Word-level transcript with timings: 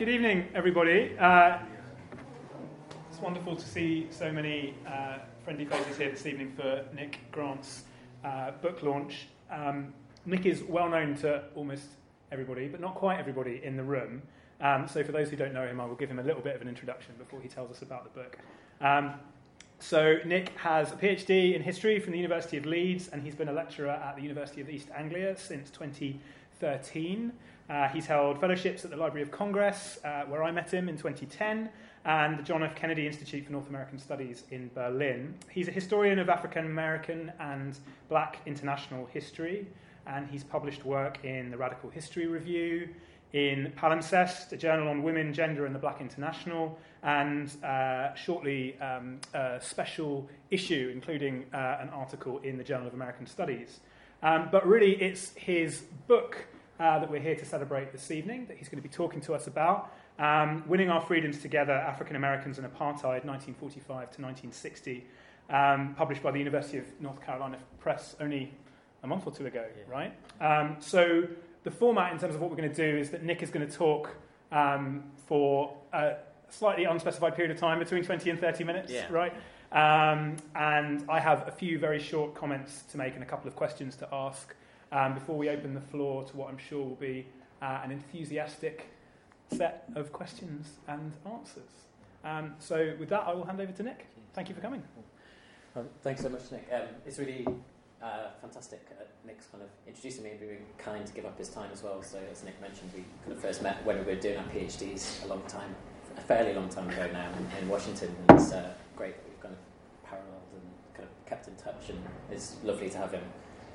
good 0.00 0.08
evening, 0.08 0.48
everybody. 0.54 1.14
Uh, 1.18 1.58
it's 3.10 3.20
wonderful 3.20 3.54
to 3.54 3.68
see 3.68 4.06
so 4.08 4.32
many 4.32 4.72
uh, 4.88 5.18
friendly 5.44 5.66
faces 5.66 5.98
here 5.98 6.10
this 6.10 6.24
evening 6.24 6.50
for 6.56 6.86
Nick 6.94 7.18
Grant's 7.30 7.82
uh, 8.24 8.52
book 8.62 8.82
launch. 8.82 9.28
Um, 9.50 9.92
Nick 10.24 10.46
is 10.46 10.62
well 10.62 10.88
known 10.88 11.16
to 11.16 11.44
almost 11.54 11.82
everybody, 12.32 12.66
but 12.66 12.80
not 12.80 12.94
quite 12.94 13.18
everybody 13.18 13.60
in 13.62 13.76
the 13.76 13.82
room. 13.82 14.22
Um, 14.62 14.88
so, 14.88 15.04
for 15.04 15.12
those 15.12 15.28
who 15.28 15.36
don't 15.36 15.52
know 15.52 15.66
him, 15.66 15.82
I 15.82 15.84
will 15.84 15.96
give 15.96 16.10
him 16.10 16.18
a 16.18 16.22
little 16.22 16.40
bit 16.40 16.56
of 16.56 16.62
an 16.62 16.68
introduction 16.68 17.14
before 17.18 17.42
he 17.42 17.48
tells 17.48 17.70
us 17.70 17.82
about 17.82 18.04
the 18.04 18.20
book. 18.20 18.38
Um, 18.80 19.12
so, 19.80 20.16
Nick 20.24 20.48
has 20.56 20.92
a 20.92 20.96
PhD 20.96 21.54
in 21.54 21.60
history 21.62 22.00
from 22.00 22.12
the 22.12 22.18
University 22.18 22.56
of 22.56 22.64
Leeds, 22.64 23.08
and 23.08 23.22
he's 23.22 23.34
been 23.34 23.48
a 23.48 23.52
lecturer 23.52 23.90
at 23.90 24.16
the 24.16 24.22
University 24.22 24.62
of 24.62 24.70
East 24.70 24.88
Anglia 24.96 25.36
since 25.36 25.68
2013. 25.68 27.32
Uh, 27.70 27.86
he's 27.88 28.04
held 28.04 28.40
fellowships 28.40 28.84
at 28.84 28.90
the 28.90 28.96
Library 28.96 29.22
of 29.22 29.30
Congress, 29.30 30.00
uh, 30.04 30.22
where 30.24 30.42
I 30.42 30.50
met 30.50 30.74
him 30.74 30.88
in 30.88 30.96
2010, 30.96 31.70
and 32.04 32.36
the 32.36 32.42
John 32.42 32.64
F. 32.64 32.74
Kennedy 32.74 33.06
Institute 33.06 33.46
for 33.46 33.52
North 33.52 33.68
American 33.68 33.96
Studies 33.96 34.42
in 34.50 34.72
Berlin. 34.74 35.36
He's 35.48 35.68
a 35.68 35.70
historian 35.70 36.18
of 36.18 36.28
African 36.28 36.66
American 36.66 37.32
and 37.38 37.78
black 38.08 38.40
international 38.44 39.06
history, 39.06 39.68
and 40.04 40.26
he's 40.28 40.42
published 40.42 40.84
work 40.84 41.24
in 41.24 41.52
the 41.52 41.56
Radical 41.56 41.90
History 41.90 42.26
Review, 42.26 42.88
in 43.34 43.72
Palimpsest, 43.78 44.50
a 44.50 44.56
journal 44.56 44.88
on 44.88 45.04
women, 45.04 45.32
gender, 45.32 45.64
and 45.64 45.72
the 45.72 45.78
Black 45.78 46.00
International, 46.00 46.76
and 47.04 47.52
uh, 47.62 48.12
shortly 48.14 48.76
um, 48.80 49.20
a 49.32 49.60
special 49.62 50.28
issue, 50.50 50.90
including 50.92 51.44
uh, 51.54 51.78
an 51.80 51.88
article 51.90 52.38
in 52.38 52.58
the 52.58 52.64
Journal 52.64 52.88
of 52.88 52.94
American 52.94 53.28
Studies. 53.28 53.78
Um, 54.24 54.48
but 54.50 54.66
really, 54.66 55.00
it's 55.00 55.32
his 55.34 55.82
book 56.08 56.46
uh, 56.80 56.98
that 56.98 57.10
we're 57.10 57.20
here 57.20 57.36
to 57.36 57.44
celebrate 57.44 57.92
this 57.92 58.10
evening, 58.10 58.46
that 58.46 58.56
he's 58.56 58.68
going 58.68 58.82
to 58.82 58.88
be 58.88 58.92
talking 58.92 59.20
to 59.20 59.34
us 59.34 59.46
about. 59.46 59.92
Um, 60.18 60.64
Winning 60.66 60.88
Our 60.88 61.00
Freedoms 61.00 61.38
Together 61.38 61.74
African 61.74 62.16
Americans 62.16 62.58
and 62.58 62.66
Apartheid, 62.66 63.24
1945 63.26 63.86
to 63.86 64.22
1960, 64.22 65.04
um, 65.50 65.94
published 65.94 66.22
by 66.22 66.30
the 66.30 66.38
University 66.38 66.78
of 66.78 66.84
North 67.00 67.24
Carolina 67.24 67.58
Press 67.80 68.16
only 68.18 68.54
a 69.02 69.06
month 69.06 69.26
or 69.26 69.32
two 69.32 69.46
ago, 69.46 69.64
yeah. 69.76 69.92
right? 69.92 70.12
Um, 70.40 70.76
so, 70.80 71.28
the 71.62 71.70
format 71.70 72.12
in 72.12 72.18
terms 72.18 72.34
of 72.34 72.40
what 72.40 72.48
we're 72.50 72.56
going 72.56 72.72
to 72.72 72.92
do 72.92 72.98
is 72.98 73.10
that 73.10 73.22
Nick 73.22 73.42
is 73.42 73.50
going 73.50 73.66
to 73.66 73.72
talk 73.72 74.14
um, 74.50 75.04
for 75.26 75.76
a 75.92 76.14
slightly 76.48 76.84
unspecified 76.84 77.36
period 77.36 77.50
of 77.50 77.60
time, 77.60 77.78
between 77.78 78.02
20 78.02 78.30
and 78.30 78.40
30 78.40 78.64
minutes, 78.64 78.90
yeah. 78.90 79.06
right? 79.10 79.34
Um, 79.72 80.36
and 80.54 81.04
I 81.08 81.20
have 81.20 81.46
a 81.46 81.50
few 81.50 81.78
very 81.78 82.00
short 82.00 82.34
comments 82.34 82.82
to 82.90 82.98
make 82.98 83.14
and 83.14 83.22
a 83.22 83.26
couple 83.26 83.48
of 83.48 83.54
questions 83.54 83.96
to 83.96 84.08
ask 84.12 84.54
um, 84.92 85.14
before 85.14 85.36
we 85.36 85.48
open 85.48 85.74
the 85.74 85.80
floor 85.80 86.24
to 86.24 86.36
what 86.36 86.48
I'm 86.48 86.58
sure 86.58 86.84
will 86.84 86.94
be 86.96 87.26
uh, 87.62 87.80
an 87.84 87.90
enthusiastic 87.90 88.86
set 89.52 89.84
of 89.94 90.12
questions 90.12 90.78
and 90.88 91.12
answers. 91.26 91.70
Um, 92.24 92.54
so, 92.58 92.94
with 92.98 93.08
that, 93.10 93.24
I 93.26 93.32
will 93.32 93.44
hand 93.44 93.60
over 93.60 93.72
to 93.72 93.82
Nick. 93.82 94.06
Thank 94.34 94.48
you 94.48 94.54
for 94.54 94.60
coming. 94.60 94.82
Um, 95.76 95.88
thanks 96.02 96.22
so 96.22 96.28
much, 96.28 96.50
Nick. 96.52 96.68
Um, 96.72 96.82
it's 97.06 97.18
really 97.18 97.46
uh, 98.02 98.28
fantastic. 98.40 98.86
Uh, 98.98 99.04
Nick's 99.26 99.46
kind 99.46 99.62
of 99.62 99.70
introducing 99.86 100.24
me 100.24 100.30
and 100.30 100.40
being 100.40 100.66
kind 100.78 101.06
to 101.06 101.12
give 101.12 101.24
up 101.24 101.38
his 101.38 101.48
time 101.48 101.70
as 101.72 101.82
well. 101.82 102.02
So, 102.02 102.18
as 102.30 102.44
Nick 102.44 102.60
mentioned, 102.60 102.90
we 102.94 103.04
kind 103.24 103.32
of 103.32 103.40
first 103.40 103.62
met 103.62 103.84
when 103.84 103.98
we 103.98 104.04
were 104.04 104.20
doing 104.20 104.36
our 104.36 104.44
PhDs 104.44 105.24
a 105.24 105.28
long 105.28 105.42
time, 105.48 105.74
a 106.16 106.20
fairly 106.20 106.52
long 106.52 106.68
time 106.68 106.88
ago 106.90 107.08
now 107.12 107.30
in, 107.38 107.62
in 107.62 107.68
Washington. 107.68 108.14
And 108.28 108.38
it's 108.38 108.52
uh, 108.52 108.70
great 108.96 109.16
that 109.16 109.28
we've 109.28 109.40
kind 109.40 109.54
of 109.54 110.10
paralleled 110.10 110.52
and 110.54 110.94
kind 110.94 111.08
of 111.08 111.26
kept 111.26 111.48
in 111.48 111.54
touch, 111.56 111.88
and 111.88 111.98
it's 112.30 112.56
lovely 112.64 112.90
to 112.90 112.98
have 112.98 113.12
him 113.12 113.22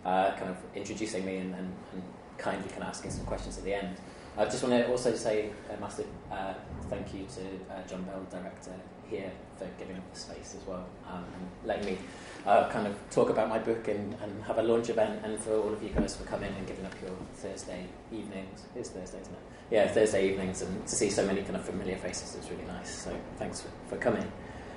uh, 0.05 0.31
kind 0.35 0.49
of 0.49 0.57
introducing 0.75 1.25
me 1.25 1.37
and, 1.37 1.53
and, 1.55 1.73
and, 1.93 2.03
kindly 2.37 2.67
kind 2.67 2.83
of 2.83 2.89
asking 2.89 3.09
some 3.09 3.25
questions 3.25 3.57
at 3.57 3.63
the 3.63 3.73
end. 3.73 3.95
I 4.37 4.43
just 4.43 4.61
want 4.61 4.75
to 4.75 4.91
also 4.91 5.15
say 5.15 5.51
a 5.73 5.79
massive 5.79 6.05
uh, 6.29 6.53
thank 6.89 7.13
you 7.13 7.25
to 7.35 7.73
uh, 7.73 7.87
John 7.87 8.03
Bell, 8.03 8.25
director 8.29 8.73
here, 9.09 9.31
for 9.57 9.65
giving 9.79 9.95
up 9.95 10.13
the 10.13 10.19
space 10.19 10.53
as 10.59 10.67
well 10.67 10.85
um, 11.09 11.23
and 11.23 11.67
letting 11.67 11.85
me 11.85 11.97
uh, 12.45 12.69
kind 12.69 12.87
of 12.87 12.95
talk 13.09 13.29
about 13.29 13.47
my 13.47 13.57
book 13.57 13.87
and, 13.87 14.15
and 14.21 14.43
have 14.43 14.57
a 14.57 14.63
launch 14.63 14.89
event, 14.89 15.21
and 15.23 15.39
for 15.39 15.53
all 15.53 15.71
of 15.71 15.81
you 15.81 15.89
guys 15.89 16.15
for 16.15 16.25
coming 16.25 16.53
and 16.57 16.67
giving 16.67 16.85
up 16.85 16.93
your 17.01 17.15
Thursday 17.35 17.85
evenings. 18.11 18.63
It's 18.75 18.89
Thursday, 18.89 19.21
isn't 19.21 19.33
it? 19.33 19.39
Yeah, 19.71 19.87
Thursday 19.87 20.29
evenings, 20.29 20.61
and 20.61 20.85
to 20.85 20.95
see 20.95 21.09
so 21.09 21.25
many 21.25 21.41
kind 21.41 21.55
of 21.55 21.63
familiar 21.63 21.95
faces 21.97 22.35
is 22.35 22.51
really 22.51 22.65
nice. 22.65 22.89
So 22.89 23.17
thanks 23.37 23.61
for, 23.61 23.69
for 23.87 23.97
coming. 23.97 24.29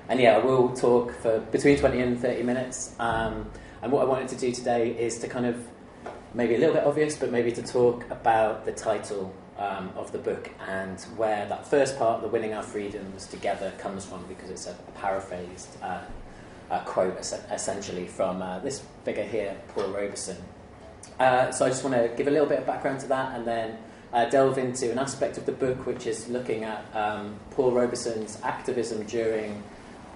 And 0.09 0.21
yeah, 0.21 0.37
I 0.37 0.38
will 0.38 0.71
talk 0.75 1.12
for 1.21 1.41
between 1.41 1.77
20 1.77 2.00
and 2.00 2.19
30 2.19 2.43
minutes. 2.43 2.94
Um, 2.99 3.50
and 3.83 3.93
what 3.93 4.03
I 4.03 4.05
wanted 4.05 4.28
to 4.28 4.37
do 4.37 4.53
today 4.53 4.91
is 4.91 5.19
to 5.21 5.28
kind 5.28 5.47
of 5.47 5.66
maybe 6.34 6.55
a 6.55 6.59
little 6.59 6.75
bit 6.75 6.84
obvious, 6.84 7.16
but 7.16 7.31
maybe 7.31 7.53
to 7.53 7.62
talk 7.62 8.05
about 8.11 8.65
the 8.65 8.72
title 8.72 9.34
um, 9.59 9.91
of 9.97 10.12
the 10.12 10.19
book 10.19 10.50
and 10.69 11.00
where 11.16 11.47
that 11.47 11.66
first 11.66 11.99
part, 11.99 12.22
the 12.22 12.28
winning 12.28 12.55
our 12.55 12.62
freedoms 12.62 13.27
together, 13.27 13.72
comes 13.78 14.05
from, 14.05 14.25
because 14.27 14.50
it's 14.50 14.67
a, 14.67 14.75
paraphrased 14.94 15.83
uh, 15.83 16.00
a 16.71 16.81
quote 16.81 17.19
essentially 17.50 18.06
from 18.06 18.43
uh, 18.43 18.59
this 18.61 18.83
figure 19.05 19.25
here, 19.25 19.56
Paul 19.69 19.88
Robeson. 19.88 20.37
Uh, 21.19 21.50
so 21.50 21.65
I 21.65 21.69
just 21.69 21.83
want 21.83 21.97
to 21.97 22.15
give 22.17 22.28
a 22.28 22.31
little 22.31 22.47
bit 22.47 22.61
of 22.61 22.67
background 22.67 23.00
to 23.00 23.06
that 23.09 23.37
and 23.37 23.47
then 23.47 23.78
uh, 24.12 24.27
delve 24.27 24.59
into 24.59 24.91
an 24.91 24.99
aspect 24.99 25.38
of 25.38 25.47
the 25.47 25.53
book 25.53 25.87
which 25.87 26.06
is 26.06 26.28
looking 26.28 26.65
at 26.65 26.84
um, 26.94 27.38
Paul 27.50 27.72
Robeson's 27.72 28.38
activism 28.43 29.05
during 29.05 29.62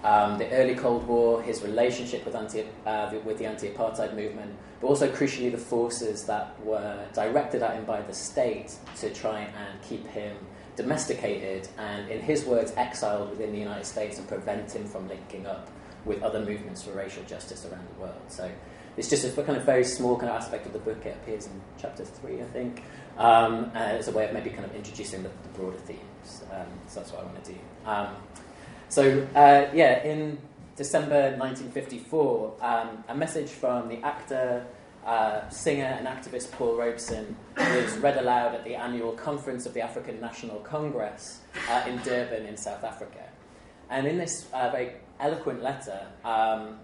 um, 0.02 0.38
the 0.38 0.50
early 0.50 0.74
Cold 0.74 1.06
War, 1.06 1.42
his 1.42 1.62
relationship 1.62 2.24
with, 2.24 2.34
anti, 2.34 2.64
uh, 2.86 3.10
the, 3.10 3.18
with 3.20 3.38
the 3.38 3.46
anti-apartheid 3.46 4.16
movement, 4.16 4.56
but 4.80 4.88
also 4.88 5.10
crucially 5.10 5.50
the 5.50 5.58
forces 5.58 6.24
that 6.24 6.58
were 6.64 7.06
directed 7.14 7.62
at 7.62 7.76
him 7.76 7.84
by 7.84 8.02
the 8.02 8.12
state 8.12 8.74
to 8.96 9.10
try 9.10 9.40
and 9.40 9.82
keep 9.82 10.06
him 10.08 10.36
domesticated 10.74 11.68
and, 11.78 12.10
in 12.10 12.20
his 12.20 12.44
words, 12.44 12.72
exiled 12.76 13.30
within 13.30 13.52
the 13.52 13.58
United 13.58 13.84
States 13.84 14.18
and 14.18 14.26
prevent 14.26 14.72
him 14.74 14.84
from 14.86 15.08
linking 15.08 15.46
up 15.46 15.68
with 16.04 16.22
other 16.22 16.40
movements 16.40 16.82
for 16.82 16.90
racial 16.92 17.22
justice 17.24 17.64
around 17.66 17.86
the 17.94 18.00
world. 18.00 18.20
So 18.28 18.50
it's 18.96 19.08
just 19.08 19.24
a 19.38 19.42
kind 19.42 19.56
of 19.56 19.64
very 19.64 19.84
small 19.84 20.16
kind 20.16 20.30
of 20.30 20.36
aspect 20.36 20.66
of 20.66 20.72
the 20.72 20.78
book. 20.80 21.04
It 21.06 21.16
appears 21.22 21.46
in 21.46 21.60
chapter 21.80 22.04
three, 22.04 22.40
I 22.40 22.44
think, 22.46 22.82
um, 23.18 23.70
as 23.74 24.08
a 24.08 24.12
way 24.12 24.26
of 24.26 24.32
maybe 24.32 24.50
kind 24.50 24.64
of 24.64 24.74
introducing 24.74 25.22
the, 25.22 25.28
the 25.28 25.48
broader 25.50 25.78
themes. 25.78 26.42
Um, 26.52 26.66
so 26.88 27.00
that's 27.00 27.12
what 27.12 27.22
I 27.22 27.24
want 27.24 27.44
to 27.44 27.52
do. 27.52 27.58
Um, 27.86 28.16
so, 28.92 29.26
uh, 29.34 29.70
yeah, 29.72 30.04
in 30.04 30.36
December 30.76 31.34
1954, 31.38 32.56
um, 32.60 33.02
a 33.08 33.14
message 33.14 33.48
from 33.48 33.88
the 33.88 33.96
actor, 34.04 34.66
uh, 35.06 35.48
singer, 35.48 35.86
and 35.86 36.06
activist 36.06 36.50
Paul 36.52 36.76
Robeson 36.76 37.34
was 37.56 37.96
read 37.96 38.18
aloud 38.18 38.54
at 38.54 38.64
the 38.64 38.74
annual 38.74 39.12
conference 39.12 39.64
of 39.64 39.72
the 39.72 39.80
African 39.80 40.20
National 40.20 40.58
Congress 40.58 41.40
uh, 41.70 41.84
in 41.88 41.96
Durban, 42.02 42.44
in 42.44 42.58
South 42.58 42.84
Africa. 42.84 43.30
And 43.88 44.06
in 44.06 44.18
this 44.18 44.46
uh, 44.52 44.68
very 44.68 44.92
eloquent 45.20 45.62
letter, 45.62 46.06
um, 46.22 46.78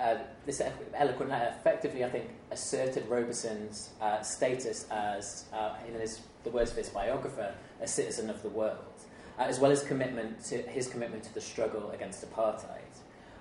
uh, 0.00 0.16
this 0.46 0.60
eloquent 0.94 1.30
letter 1.30 1.54
effectively, 1.60 2.04
I 2.04 2.10
think, 2.10 2.30
asserted 2.50 3.08
Robeson's 3.08 3.90
uh, 4.00 4.20
status 4.20 4.86
as, 4.90 5.44
in 5.86 5.94
his, 5.94 6.22
the 6.42 6.50
words 6.50 6.72
of 6.72 6.76
his 6.76 6.88
biographer, 6.88 7.54
a 7.80 7.86
citizen 7.86 8.30
of 8.30 8.42
the 8.42 8.48
world 8.48 8.82
uh, 9.38 9.42
as 9.42 9.58
well 9.58 9.70
as 9.70 9.82
commitment 9.82 10.44
to 10.46 10.62
his 10.62 10.88
commitment 10.88 11.22
to 11.24 11.34
the 11.34 11.40
struggle 11.40 11.90
against 11.90 12.24
apartheid. 12.28 12.80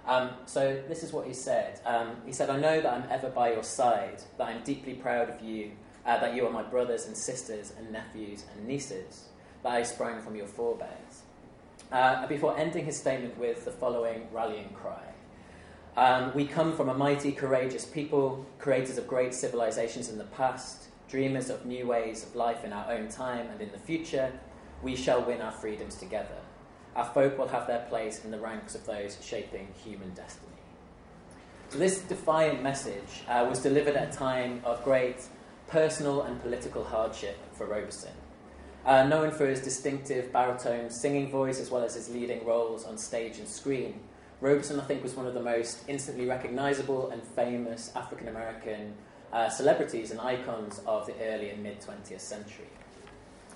Um, 0.08 0.32
so 0.46 0.82
this 0.88 1.04
is 1.04 1.12
what 1.12 1.26
he 1.26 1.34
said. 1.34 1.80
Um, 1.86 2.18
he 2.26 2.32
said, 2.32 2.50
"I 2.50 2.60
know 2.60 2.82
that 2.82 2.94
I'm 2.94 3.10
ever 3.10 3.30
by 3.30 3.54
your 3.54 3.64
side. 3.64 4.22
That 4.38 4.48
I'm 4.48 4.64
deeply 4.64 4.94
proud 4.94 5.30
of 5.30 5.42
you. 5.42 5.72
Uh, 6.06 6.20
that 6.20 6.36
you 6.36 6.46
are 6.46 6.52
my 6.52 6.62
brothers 6.62 7.08
and 7.08 7.18
sisters 7.18 7.74
and 7.78 7.92
nephews 7.92 8.46
and 8.54 8.68
nieces. 8.68 9.26
That 9.64 9.74
I 9.74 9.84
sprang 9.84 10.22
from 10.22 10.36
your 10.36 10.48
forebears." 10.48 11.24
Uh, 11.92 12.28
before 12.28 12.58
ending 12.58 12.86
his 12.86 12.98
statement 12.98 13.38
with 13.38 13.64
the 13.64 13.72
following 13.72 14.28
rallying 14.32 14.70
cry. 14.70 15.04
Um, 15.98 16.34
we 16.34 16.46
come 16.46 16.76
from 16.76 16.90
a 16.90 16.94
mighty, 16.94 17.32
courageous 17.32 17.86
people, 17.86 18.46
creators 18.60 18.98
of 18.98 19.08
great 19.08 19.34
civilizations 19.34 20.10
in 20.10 20.18
the 20.18 20.26
past, 20.26 20.90
dreamers 21.08 21.50
of 21.50 21.66
new 21.66 21.88
ways 21.88 22.24
of 22.24 22.36
life 22.36 22.66
in 22.66 22.74
our 22.74 22.92
own 22.92 23.08
time 23.08 23.48
and 23.50 23.62
in 23.62 23.72
the 23.72 23.78
future, 23.78 24.32
we 24.86 24.96
shall 24.96 25.24
win 25.24 25.42
our 25.42 25.52
freedoms 25.52 25.96
together. 25.96 26.38
Our 26.96 27.06
folk 27.06 27.40
will 27.40 27.48
have 27.48 27.66
their 27.66 27.86
place 27.90 28.24
in 28.24 28.30
the 28.30 28.40
ranks 28.40 28.76
of 28.76 28.86
those 28.86 29.18
shaping 29.22 29.68
human 29.84 30.14
destiny. 30.14 30.52
So, 31.70 31.80
this 31.80 32.02
defiant 32.02 32.62
message 32.62 33.24
uh, 33.28 33.48
was 33.50 33.64
delivered 33.64 33.96
at 33.96 34.14
a 34.14 34.18
time 34.18 34.62
of 34.64 34.84
great 34.84 35.26
personal 35.68 36.22
and 36.22 36.40
political 36.40 36.84
hardship 36.84 37.38
for 37.54 37.66
Robeson. 37.66 38.14
Uh, 38.86 39.08
known 39.08 39.32
for 39.32 39.48
his 39.48 39.60
distinctive 39.60 40.32
baritone 40.32 40.92
singing 40.92 41.32
voice 41.32 41.60
as 41.60 41.72
well 41.72 41.84
as 41.84 41.96
his 41.96 42.08
leading 42.10 42.46
roles 42.46 42.86
on 42.86 42.96
stage 43.00 43.40
and 43.40 43.48
screen, 43.48 44.00
Robeson, 44.40 44.80
I 44.80 44.84
think, 44.84 45.02
was 45.02 45.16
one 45.16 45.26
of 45.26 45.34
the 45.34 45.42
most 45.42 45.84
instantly 45.88 46.28
recognizable 46.28 47.10
and 47.10 47.24
famous 47.24 47.92
African 47.96 48.28
American 48.28 48.94
uh, 49.34 49.50
celebrities 49.50 50.12
and 50.12 50.22
icons 50.22 50.80
of 50.86 51.08
the 51.08 51.16
early 51.24 51.50
and 51.50 51.64
mid 51.64 51.82
20th 51.82 52.22
century. 52.22 52.68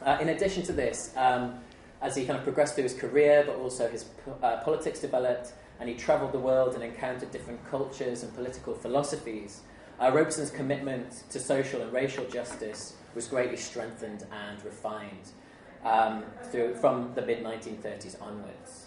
Uh, 0.06 0.18
in 0.22 0.30
addition 0.30 0.64
to 0.64 0.74
this, 0.74 1.14
um, 1.18 1.60
as 2.02 2.16
he 2.16 2.26
kind 2.26 2.38
of 2.38 2.44
progressed 2.44 2.76
through 2.76 2.84
his 2.84 2.94
career, 2.94 3.44
but 3.46 3.56
also 3.56 3.90
his 3.90 4.06
uh, 4.42 4.58
politics 4.58 5.00
developed, 5.00 5.54
and 5.80 5.90
he 5.90 5.96
travelled 5.96 6.32
the 6.32 6.40
world 6.40 6.76
and 6.76 6.84
encountered 6.84 7.32
different 7.32 7.60
cultures 7.70 8.24
and 8.24 8.34
political 8.36 8.74
philosophies, 8.74 9.62
uh, 10.00 10.10
Robeson's 10.12 10.50
commitment 10.50 11.24
to 11.30 11.40
social 11.40 11.82
and 11.82 11.92
racial 11.92 12.26
justice 12.26 12.94
was 13.16 13.28
greatly 13.28 13.58
strengthened 13.58 14.26
and 14.32 14.64
refined. 14.64 15.32
um, 15.84 16.24
through, 16.52 16.76
from 16.76 17.14
the 17.16 17.22
mid 17.22 17.44
1930s 17.44 18.22
onwards. 18.22 18.86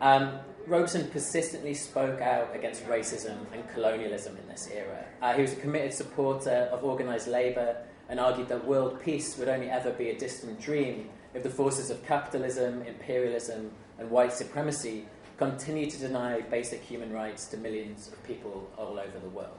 Um, 0.00 0.38
Robeson 0.66 1.08
persistently 1.08 1.74
spoke 1.74 2.20
out 2.20 2.54
against 2.54 2.86
racism 2.86 3.36
and 3.52 3.68
colonialism 3.70 4.36
in 4.36 4.46
this 4.48 4.68
era. 4.72 5.04
Uh, 5.20 5.32
he 5.32 5.42
was 5.42 5.52
a 5.52 5.56
committed 5.56 5.92
supporter 5.92 6.68
of 6.72 6.84
organised 6.84 7.26
labour 7.26 7.76
and 8.08 8.18
argued 8.18 8.48
that 8.48 8.66
world 8.66 9.00
peace 9.02 9.36
would 9.38 9.48
only 9.48 9.68
ever 9.68 9.90
be 9.90 10.10
a 10.10 10.18
distant 10.18 10.60
dream 10.60 11.08
if 11.34 11.42
the 11.42 11.50
forces 11.50 11.90
of 11.90 12.04
capitalism, 12.06 12.82
imperialism, 12.82 13.70
and 13.98 14.10
white 14.10 14.32
supremacy 14.32 15.06
continue 15.36 15.88
to 15.88 15.98
deny 15.98 16.40
basic 16.40 16.82
human 16.82 17.12
rights 17.12 17.46
to 17.46 17.56
millions 17.56 18.08
of 18.08 18.22
people 18.24 18.68
all 18.76 18.98
over 18.98 19.18
the 19.20 19.28
world. 19.28 19.52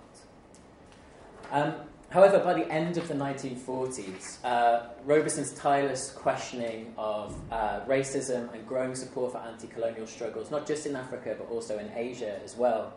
Um, 1.52 1.74
However, 2.10 2.40
by 2.40 2.56
the 2.56 2.68
end 2.72 2.98
of 2.98 3.08
the 3.08 3.14
1940s, 3.14 4.44
uh, 4.44 4.88
Robeson's 5.06 5.54
tireless 5.54 6.12
questioning 6.12 6.92
of 6.98 7.36
uh, 7.52 7.82
racism 7.82 8.52
and 8.52 8.68
growing 8.68 8.96
support 8.96 9.34
for 9.34 9.38
anti 9.38 9.68
colonial 9.68 10.08
struggles, 10.08 10.50
not 10.50 10.66
just 10.66 10.88
in 10.88 10.96
Africa 10.96 11.36
but 11.38 11.48
also 11.52 11.78
in 11.78 11.92
Asia 11.96 12.40
as 12.44 12.58
well, 12.58 12.94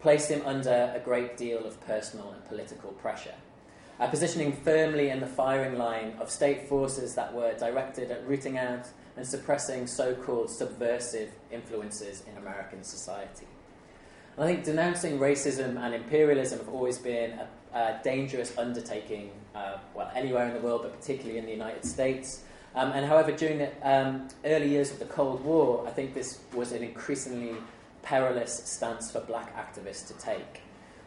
placed 0.00 0.28
him 0.28 0.42
under 0.44 0.92
a 0.96 0.98
great 0.98 1.36
deal 1.36 1.64
of 1.64 1.80
personal 1.86 2.32
and 2.32 2.44
political 2.48 2.90
pressure. 2.90 3.34
Uh, 3.98 4.06
positioning 4.06 4.52
firmly 4.52 5.08
in 5.08 5.20
the 5.20 5.26
firing 5.26 5.78
line 5.78 6.12
of 6.20 6.30
state 6.30 6.68
forces 6.68 7.14
that 7.14 7.32
were 7.32 7.54
directed 7.54 8.10
at 8.10 8.26
rooting 8.28 8.58
out 8.58 8.86
and 9.16 9.26
suppressing 9.26 9.86
so 9.86 10.14
called 10.14 10.50
subversive 10.50 11.30
influences 11.50 12.22
in 12.30 12.36
American 12.36 12.84
society. 12.84 13.46
And 14.36 14.44
I 14.44 14.48
think 14.52 14.64
denouncing 14.64 15.18
racism 15.18 15.78
and 15.78 15.94
imperialism 15.94 16.58
have 16.58 16.68
always 16.68 16.98
been 16.98 17.40
a 17.72 17.78
uh, 17.78 18.02
dangerous 18.02 18.56
undertaking, 18.58 19.30
uh, 19.54 19.78
well, 19.94 20.10
anywhere 20.14 20.46
in 20.46 20.52
the 20.52 20.60
world, 20.60 20.82
but 20.82 20.98
particularly 20.98 21.38
in 21.38 21.46
the 21.46 21.52
United 21.52 21.84
States. 21.84 22.42
Um, 22.74 22.92
and 22.92 23.06
however, 23.06 23.32
during 23.32 23.58
the 23.58 23.70
um, 23.82 24.28
early 24.44 24.68
years 24.68 24.90
of 24.90 24.98
the 24.98 25.06
Cold 25.06 25.42
War, 25.42 25.86
I 25.86 25.90
think 25.90 26.12
this 26.12 26.40
was 26.54 26.72
an 26.72 26.82
increasingly 26.82 27.56
perilous 28.02 28.62
stance 28.64 29.10
for 29.10 29.20
black 29.20 29.56
activists 29.56 30.06
to 30.08 30.14
take. 30.14 30.60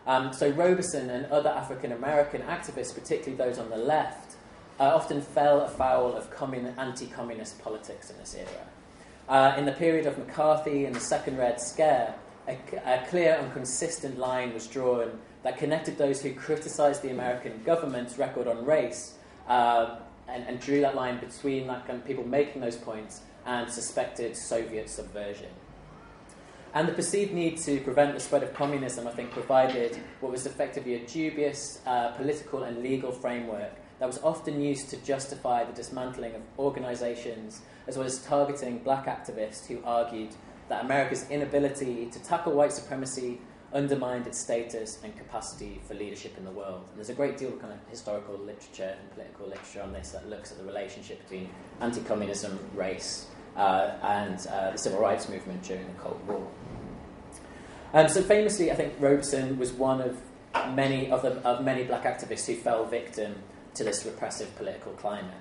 Um, 0.10 0.34
so 0.34 0.50
Robeson 0.50 1.12
and 1.12 1.28
other 1.28 1.52
African 1.52 1.92
American 1.92 2.42
activists, 2.42 2.96
particularly 2.96 3.36
those 3.36 3.60
on 3.60 3.70
the 3.70 3.78
left, 3.78 4.38
uh, 4.80 4.96
often 4.96 5.22
fell 5.22 5.62
afoul 5.62 6.16
of 6.16 6.32
commun- 6.32 6.74
anti-communist 6.80 7.62
politics 7.62 8.10
in 8.10 8.18
this 8.18 8.34
era. 8.34 8.66
Uh, 9.28 9.54
in 9.56 9.66
the 9.66 9.72
period 9.72 10.08
of 10.08 10.18
McCarthy 10.18 10.86
and 10.86 10.96
the 10.96 11.00
Second 11.00 11.38
Red 11.38 11.62
Scare, 11.62 12.16
a, 12.48 12.58
a 12.86 13.06
clear 13.08 13.36
and 13.36 13.54
consistent 13.54 14.18
line 14.18 14.52
was 14.52 14.66
drawn 14.66 15.20
that 15.44 15.60
connected 15.60 16.00
those 16.00 16.24
who 16.24 16.34
criticised 16.34 17.04
the 17.04 17.12
American 17.12 17.62
government's 17.64 18.18
record 18.18 18.48
on 18.48 18.66
race 18.66 19.14
uh, 19.48 19.98
and, 20.28 20.44
and, 20.48 20.60
drew 20.60 20.82
that 20.82 20.96
line 20.96 21.20
between 21.20 21.68
that 21.68 21.86
kind 21.86 22.00
of 22.00 22.08
people 22.08 22.26
making 22.26 22.62
those 22.62 22.78
points 22.78 23.22
and 23.46 23.72
suspected 23.72 24.36
Soviet 24.36 24.90
subversion. 24.90 25.50
And 26.74 26.88
the 26.88 26.94
perceived 26.94 27.34
need 27.34 27.58
to 27.60 27.80
prevent 27.82 28.14
the 28.14 28.20
spread 28.20 28.44
of 28.44 28.54
communism, 28.54 29.08
I 29.08 29.12
think, 29.12 29.32
provided 29.32 30.00
what 30.20 30.32
was 30.32 30.46
effectively 30.46 30.96
a 30.96 31.06
dubious 31.08 31.82
uh, 31.88 32.10
political 32.12 32.64
and 32.64 32.84
legal 32.84 33.12
framework 33.12 33.72
that 34.00 34.06
was 34.06 34.20
often 34.20 34.62
used 34.62 34.90
to 34.92 34.98
justify 34.98 35.64
the 35.64 35.74
dismantling 35.74 36.36
of 36.36 36.42
organisations 36.58 37.62
as 37.88 37.98
well 37.98 38.06
as 38.06 38.20
targeting 38.24 38.80
black 38.80 39.08
activists 39.08 39.66
who 39.66 39.82
argued 39.84 40.30
that 40.70 40.86
America's 40.86 41.30
inability 41.30 42.06
to 42.06 42.20
tackle 42.24 42.54
white 42.54 42.72
supremacy 42.72 43.42
undermined 43.74 44.26
its 44.26 44.40
status 44.40 45.00
and 45.04 45.16
capacity 45.18 45.82
for 45.88 45.94
leadership 45.94 46.38
in 46.38 46.46
the 46.46 46.52
world. 46.52 46.86
And 46.90 46.98
there's 46.98 47.10
a 47.10 47.14
great 47.14 47.38
deal 47.38 47.50
of 47.50 47.60
kind 47.60 47.74
of 47.74 47.80
historical 47.90 48.38
literature 48.38 48.96
and 49.00 49.12
political 49.12 49.48
literature 49.48 49.82
on 49.82 49.94
this 49.94 50.12
that 50.12 50.30
looks 50.30 50.52
at 50.52 50.58
the 50.58 50.64
relationship 50.64 51.22
between 51.24 51.50
anti-communism, 51.82 52.60
race, 52.76 53.28
uh, 53.28 53.39
and 53.60 54.48
uh, 54.48 54.72
the 54.72 54.78
civil 54.78 55.00
rights 55.00 55.30
movement 55.30 55.64
during 55.64 55.86
the 55.86 56.00
Cold 56.00 56.20
War. 56.28 56.48
Um, 57.94 58.08
so 58.08 58.22
famously, 58.22 58.72
I 58.72 58.76
think 58.76 58.94
Robeson 59.00 59.58
was 59.58 59.72
one 59.72 60.02
of 60.02 60.22
many 60.76 61.10
of, 61.12 61.22
the, 61.22 61.34
of 61.48 61.64
many 61.64 61.84
black 61.84 62.04
activists 62.04 62.46
who 62.46 62.56
fell 62.56 62.86
victim 62.86 63.36
to 63.76 63.84
this 63.84 64.06
repressive 64.06 64.56
political 64.56 64.92
climate. 64.94 65.34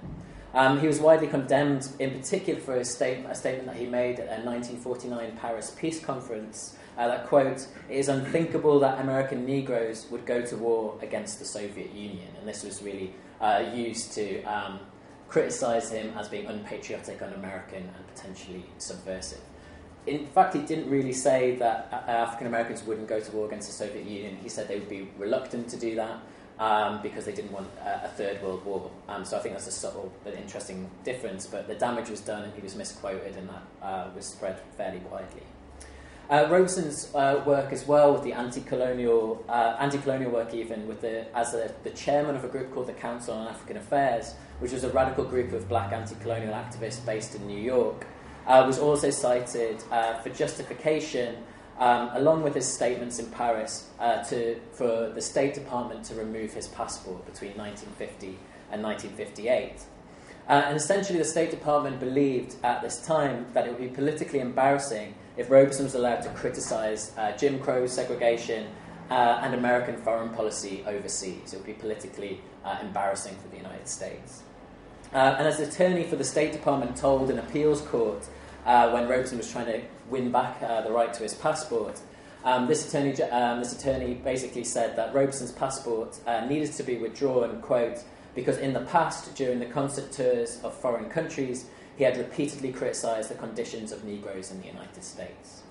Um, 0.54 0.80
he 0.80 0.86
was 0.86 0.98
widely 0.98 1.26
condemned, 1.26 1.88
in 1.98 2.10
particular, 2.10 2.58
for 2.58 2.76
a, 2.76 2.84
state, 2.84 3.24
a 3.28 3.34
statement 3.34 3.66
that 3.66 3.76
he 3.76 3.86
made 3.86 4.18
at 4.18 4.26
a 4.26 4.44
1949 4.44 5.36
Paris 5.36 5.74
Peace 5.78 6.00
Conference, 6.00 6.76
uh, 6.96 7.06
that 7.06 7.26
quote, 7.26 7.66
it 7.88 7.96
is 7.96 8.08
unthinkable 8.08 8.80
that 8.80 8.98
American 9.00 9.44
Negroes 9.44 10.06
would 10.10 10.24
go 10.24 10.42
to 10.42 10.56
war 10.56 10.98
against 11.02 11.38
the 11.38 11.44
Soviet 11.44 11.92
Union. 11.92 12.28
And 12.38 12.48
this 12.48 12.64
was 12.64 12.82
really 12.82 13.14
uh, 13.40 13.64
used 13.74 14.12
to 14.14 14.42
um, 14.44 14.80
criticize 15.28 15.90
him 15.90 16.12
as 16.16 16.28
being 16.28 16.46
unpatriotic, 16.46 17.20
un 17.22 17.32
American, 17.34 17.82
and 17.82 18.14
potentially 18.14 18.64
subversive. 18.78 19.40
In 20.06 20.26
fact, 20.26 20.54
he 20.54 20.62
didn't 20.62 20.88
really 20.88 21.12
say 21.12 21.56
that 21.56 21.88
uh, 21.92 22.10
African 22.10 22.46
Americans 22.46 22.82
wouldn't 22.84 23.08
go 23.08 23.20
to 23.20 23.32
war 23.32 23.46
against 23.46 23.68
the 23.68 23.74
Soviet 23.74 24.06
Union. 24.06 24.38
He 24.42 24.48
said 24.48 24.66
they 24.68 24.78
would 24.78 24.88
be 24.88 25.08
reluctant 25.18 25.68
to 25.68 25.76
do 25.76 25.96
that 25.96 26.18
um, 26.58 27.02
because 27.02 27.26
they 27.26 27.32
didn't 27.32 27.52
want 27.52 27.68
a, 27.84 28.06
a 28.06 28.08
third 28.08 28.42
world 28.42 28.64
war. 28.64 28.90
Um, 29.08 29.24
so 29.24 29.36
I 29.36 29.40
think 29.40 29.54
that's 29.54 29.66
a 29.66 29.72
subtle 29.72 30.10
but 30.24 30.34
interesting 30.34 30.90
difference. 31.04 31.46
But 31.46 31.68
the 31.68 31.74
damage 31.74 32.08
was 32.08 32.20
done, 32.20 32.44
and 32.44 32.54
he 32.54 32.62
was 32.62 32.74
misquoted, 32.74 33.36
and 33.36 33.50
that 33.50 33.86
uh, 33.86 34.08
was 34.16 34.24
spread 34.24 34.58
fairly 34.78 35.00
widely. 35.10 35.42
Uh, 36.30 36.44
uh, 37.14 37.42
work 37.46 37.72
as 37.72 37.86
well 37.86 38.12
with 38.12 38.22
the 38.22 38.34
anti-colonial, 38.34 39.42
uh, 39.48 39.76
anti-colonial 39.78 40.30
work 40.30 40.52
even 40.52 40.86
with 40.86 41.00
the, 41.00 41.24
as 41.34 41.52
the, 41.52 41.72
the 41.84 41.90
chairman 41.90 42.36
of 42.36 42.44
a 42.44 42.48
group 42.48 42.70
called 42.74 42.86
the 42.86 42.92
Council 42.92 43.32
on 43.32 43.48
African 43.48 43.78
Affairs, 43.78 44.34
which 44.60 44.72
was 44.72 44.84
a 44.84 44.90
radical 44.90 45.24
group 45.24 45.52
of 45.52 45.68
black 45.68 45.92
anti-colonial 45.92 46.52
activists 46.52 47.04
based 47.04 47.34
in 47.34 47.46
New 47.46 47.58
York, 47.58 48.06
uh, 48.46 48.64
was 48.66 48.78
also 48.78 49.10
cited 49.10 49.82
uh, 49.90 50.14
for 50.14 50.30
justification, 50.30 51.36
um, 51.78 52.10
along 52.14 52.42
with 52.42 52.54
his 52.54 52.66
statements 52.66 53.18
in 53.18 53.26
Paris, 53.26 53.88
uh, 54.00 54.22
to, 54.24 54.58
for 54.72 55.10
the 55.14 55.20
State 55.20 55.54
Department 55.54 56.04
to 56.04 56.14
remove 56.14 56.52
his 56.52 56.66
passport 56.68 57.24
between 57.26 57.56
1950 57.56 58.38
and 58.72 58.82
1958. 58.82 59.82
Uh, 60.48 60.62
and 60.66 60.76
essentially, 60.76 61.18
the 61.18 61.24
State 61.24 61.50
Department 61.50 62.00
believed 62.00 62.56
at 62.64 62.80
this 62.80 63.04
time 63.04 63.46
that 63.52 63.66
it 63.66 63.70
would 63.70 63.80
be 63.80 63.88
politically 63.88 64.40
embarrassing 64.40 65.14
if 65.36 65.50
Robeson 65.50 65.84
was 65.84 65.94
allowed 65.94 66.22
to 66.22 66.30
criticize 66.30 67.12
uh, 67.18 67.36
Jim 67.36 67.60
Crow 67.60 67.86
segregation 67.86 68.66
uh, 69.10 69.40
and 69.42 69.54
American 69.54 69.96
foreign 69.98 70.30
policy 70.30 70.82
overseas. 70.86 71.52
It 71.52 71.58
would 71.58 71.66
be 71.66 71.74
politically 71.74 72.40
uh, 72.64 72.78
embarrassing 72.80 73.36
for 73.36 73.48
the 73.48 73.56
United 73.56 73.86
States. 73.88 74.42
Uh, 75.12 75.36
and 75.38 75.48
as 75.48 75.58
an 75.60 75.68
attorney 75.68 76.04
for 76.04 76.16
the 76.16 76.24
State 76.24 76.52
Department 76.52 76.96
told 76.96 77.30
an 77.30 77.38
appeals 77.38 77.80
court 77.82 78.26
uh, 78.66 78.90
when 78.90 79.08
Robeson 79.08 79.38
was 79.38 79.50
trying 79.50 79.66
to 79.66 79.80
win 80.10 80.30
back 80.30 80.62
uh, 80.62 80.82
the 80.82 80.90
right 80.90 81.12
to 81.14 81.22
his 81.22 81.34
passport, 81.34 82.00
um, 82.44 82.66
this, 82.66 82.88
attorney, 82.88 83.20
um, 83.24 83.60
this 83.60 83.72
attorney 83.72 84.14
basically 84.14 84.64
said 84.64 84.96
that 84.96 85.14
Robeson's 85.14 85.52
passport 85.52 86.18
needed 86.48 86.72
to 86.72 86.82
be 86.82 86.96
withdrawn, 86.96 87.60
quote, 87.60 87.98
because 88.34 88.58
in 88.58 88.72
the 88.72 88.80
past, 88.80 89.34
during 89.34 89.58
the 89.58 89.66
concert 89.66 90.12
tours 90.12 90.60
of 90.62 90.72
foreign 90.74 91.10
countries, 91.10 91.66
he 91.96 92.04
had 92.04 92.16
repeatedly 92.16 92.70
criticised 92.70 93.28
the 93.28 93.34
conditions 93.34 93.90
of 93.90 94.04
Negroes 94.04 94.52
in 94.52 94.60
the 94.60 94.66
United 94.66 95.02
States. 95.02 95.62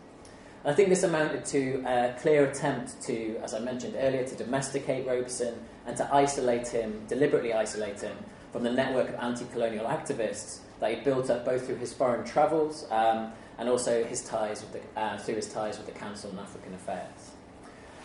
And 0.64 0.74
I 0.74 0.76
think 0.76 0.90
this 0.90 1.04
amounted 1.04 1.46
to 1.46 1.82
a 1.88 2.14
clear 2.20 2.46
attempt 2.46 3.02
to, 3.04 3.38
as 3.42 3.54
I 3.54 3.60
mentioned 3.60 3.96
earlier, 3.98 4.26
to 4.26 4.36
domesticate 4.36 5.08
Robeson 5.08 5.56
and 5.86 5.96
to 5.96 6.14
isolate 6.14 6.68
him, 6.68 7.06
deliberately 7.08 7.54
isolate 7.54 8.02
him, 8.02 8.18
from 8.58 8.64
the 8.64 8.72
network 8.72 9.08
of 9.08 9.14
anti 9.22 9.46
colonial 9.54 9.86
activists 9.86 10.62
that 10.80 10.92
he 10.92 11.04
built 11.04 11.30
up 11.30 11.46
both 11.46 11.68
through 11.68 11.76
his 11.76 11.94
foreign 11.94 12.26
travels 12.26 12.88
um, 12.90 13.32
and 13.60 13.70
also 13.70 14.04
his 14.04 14.24
ties 14.24 14.66
the, 14.74 15.00
uh, 15.00 15.16
through 15.20 15.36
his 15.36 15.48
ties 15.48 15.78
with 15.78 15.86
the 15.86 15.92
Council 15.92 16.32
on 16.32 16.40
African 16.40 16.74
Affairs. 16.74 17.34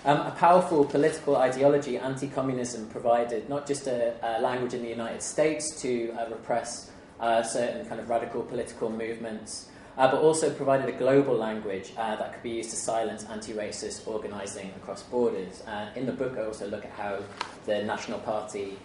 Um, 0.04 0.18
a 0.18 0.30
powerful 0.32 0.84
political 0.84 1.36
ideology, 1.36 1.96
anti 1.96 2.28
communism, 2.28 2.86
provided 2.90 3.48
not 3.48 3.66
just 3.66 3.86
a, 3.86 4.14
a, 4.22 4.42
language 4.42 4.74
in 4.74 4.82
the 4.82 4.90
United 4.90 5.22
States 5.22 5.80
to 5.80 6.14
uh, 6.18 6.28
repress 6.28 6.90
uh, 7.18 7.42
certain 7.42 7.86
kind 7.86 7.98
of 7.98 8.10
radical 8.10 8.42
political 8.42 8.90
movements, 8.90 9.70
uh, 9.96 10.10
but 10.10 10.20
also 10.20 10.52
provided 10.52 10.86
a 10.94 10.98
global 10.98 11.34
language 11.34 11.94
uh, 11.96 12.14
that 12.16 12.34
could 12.34 12.42
be 12.42 12.50
used 12.50 12.68
to 12.68 12.76
silence 12.76 13.24
anti 13.30 13.54
racist 13.54 14.06
organising 14.06 14.70
across 14.76 15.02
borders. 15.04 15.62
Uh, 15.66 15.88
in 15.96 16.04
the 16.04 16.12
book, 16.12 16.36
I 16.36 16.44
also 16.44 16.68
look 16.68 16.84
at 16.84 16.90
how 16.90 17.20
the 17.64 17.82
National 17.84 18.18
Party 18.18 18.76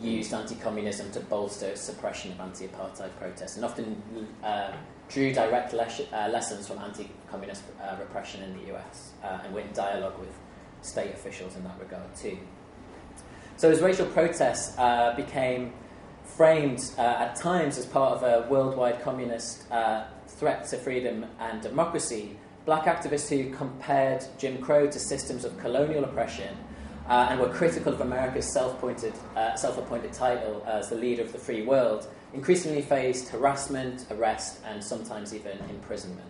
used 0.00 0.32
anti 0.32 0.54
communism 0.56 1.10
to 1.12 1.20
bolster 1.20 1.74
suppression 1.76 2.32
of 2.32 2.40
anti 2.40 2.66
apartheid 2.66 3.10
protests 3.18 3.56
and 3.56 3.64
often 3.64 4.02
uh, 4.42 4.72
drew 5.08 5.32
direct 5.32 5.72
le- 5.72 6.28
lessons 6.30 6.68
from 6.68 6.78
anti 6.78 7.10
communist 7.30 7.62
repression 7.98 8.42
in 8.42 8.56
the 8.58 8.74
US 8.74 9.12
and 9.22 9.52
went 9.54 9.68
in 9.68 9.72
dialogue 9.74 10.18
with 10.18 10.34
state 10.82 11.12
officials 11.12 11.56
in 11.56 11.64
that 11.64 11.78
regard 11.80 12.14
too. 12.14 12.38
So 13.56 13.70
as 13.70 13.80
racial 13.80 14.06
protests 14.06 14.78
uh, 14.78 15.14
became 15.16 15.72
framed 16.24 16.92
uh, 16.96 17.00
at 17.00 17.34
times 17.34 17.78
as 17.78 17.86
part 17.86 18.12
of 18.12 18.22
a 18.22 18.48
worldwide 18.48 19.02
communist 19.02 19.70
uh, 19.72 20.04
threat 20.28 20.68
to 20.68 20.76
freedom 20.76 21.26
and 21.40 21.60
democracy, 21.60 22.36
black 22.64 22.84
activists 22.84 23.28
who 23.28 23.52
compared 23.52 24.24
Jim 24.38 24.58
Crow 24.58 24.86
to 24.86 24.98
systems 24.98 25.44
of 25.44 25.58
colonial 25.58 26.04
oppression 26.04 26.56
uh, 27.08 27.28
and 27.30 27.40
were 27.40 27.48
critical 27.48 27.92
of 27.92 28.00
America's 28.00 28.52
self-appointed, 28.52 29.14
uh, 29.36 29.54
self-appointed 29.54 30.12
title 30.12 30.62
as 30.66 30.88
the 30.90 30.96
leader 30.96 31.22
of 31.22 31.32
the 31.32 31.38
free 31.38 31.62
world 31.62 32.06
increasingly 32.34 32.82
faced 32.82 33.28
harassment, 33.28 34.06
arrest, 34.10 34.60
and 34.66 34.84
sometimes 34.84 35.34
even 35.34 35.58
imprisonment. 35.70 36.28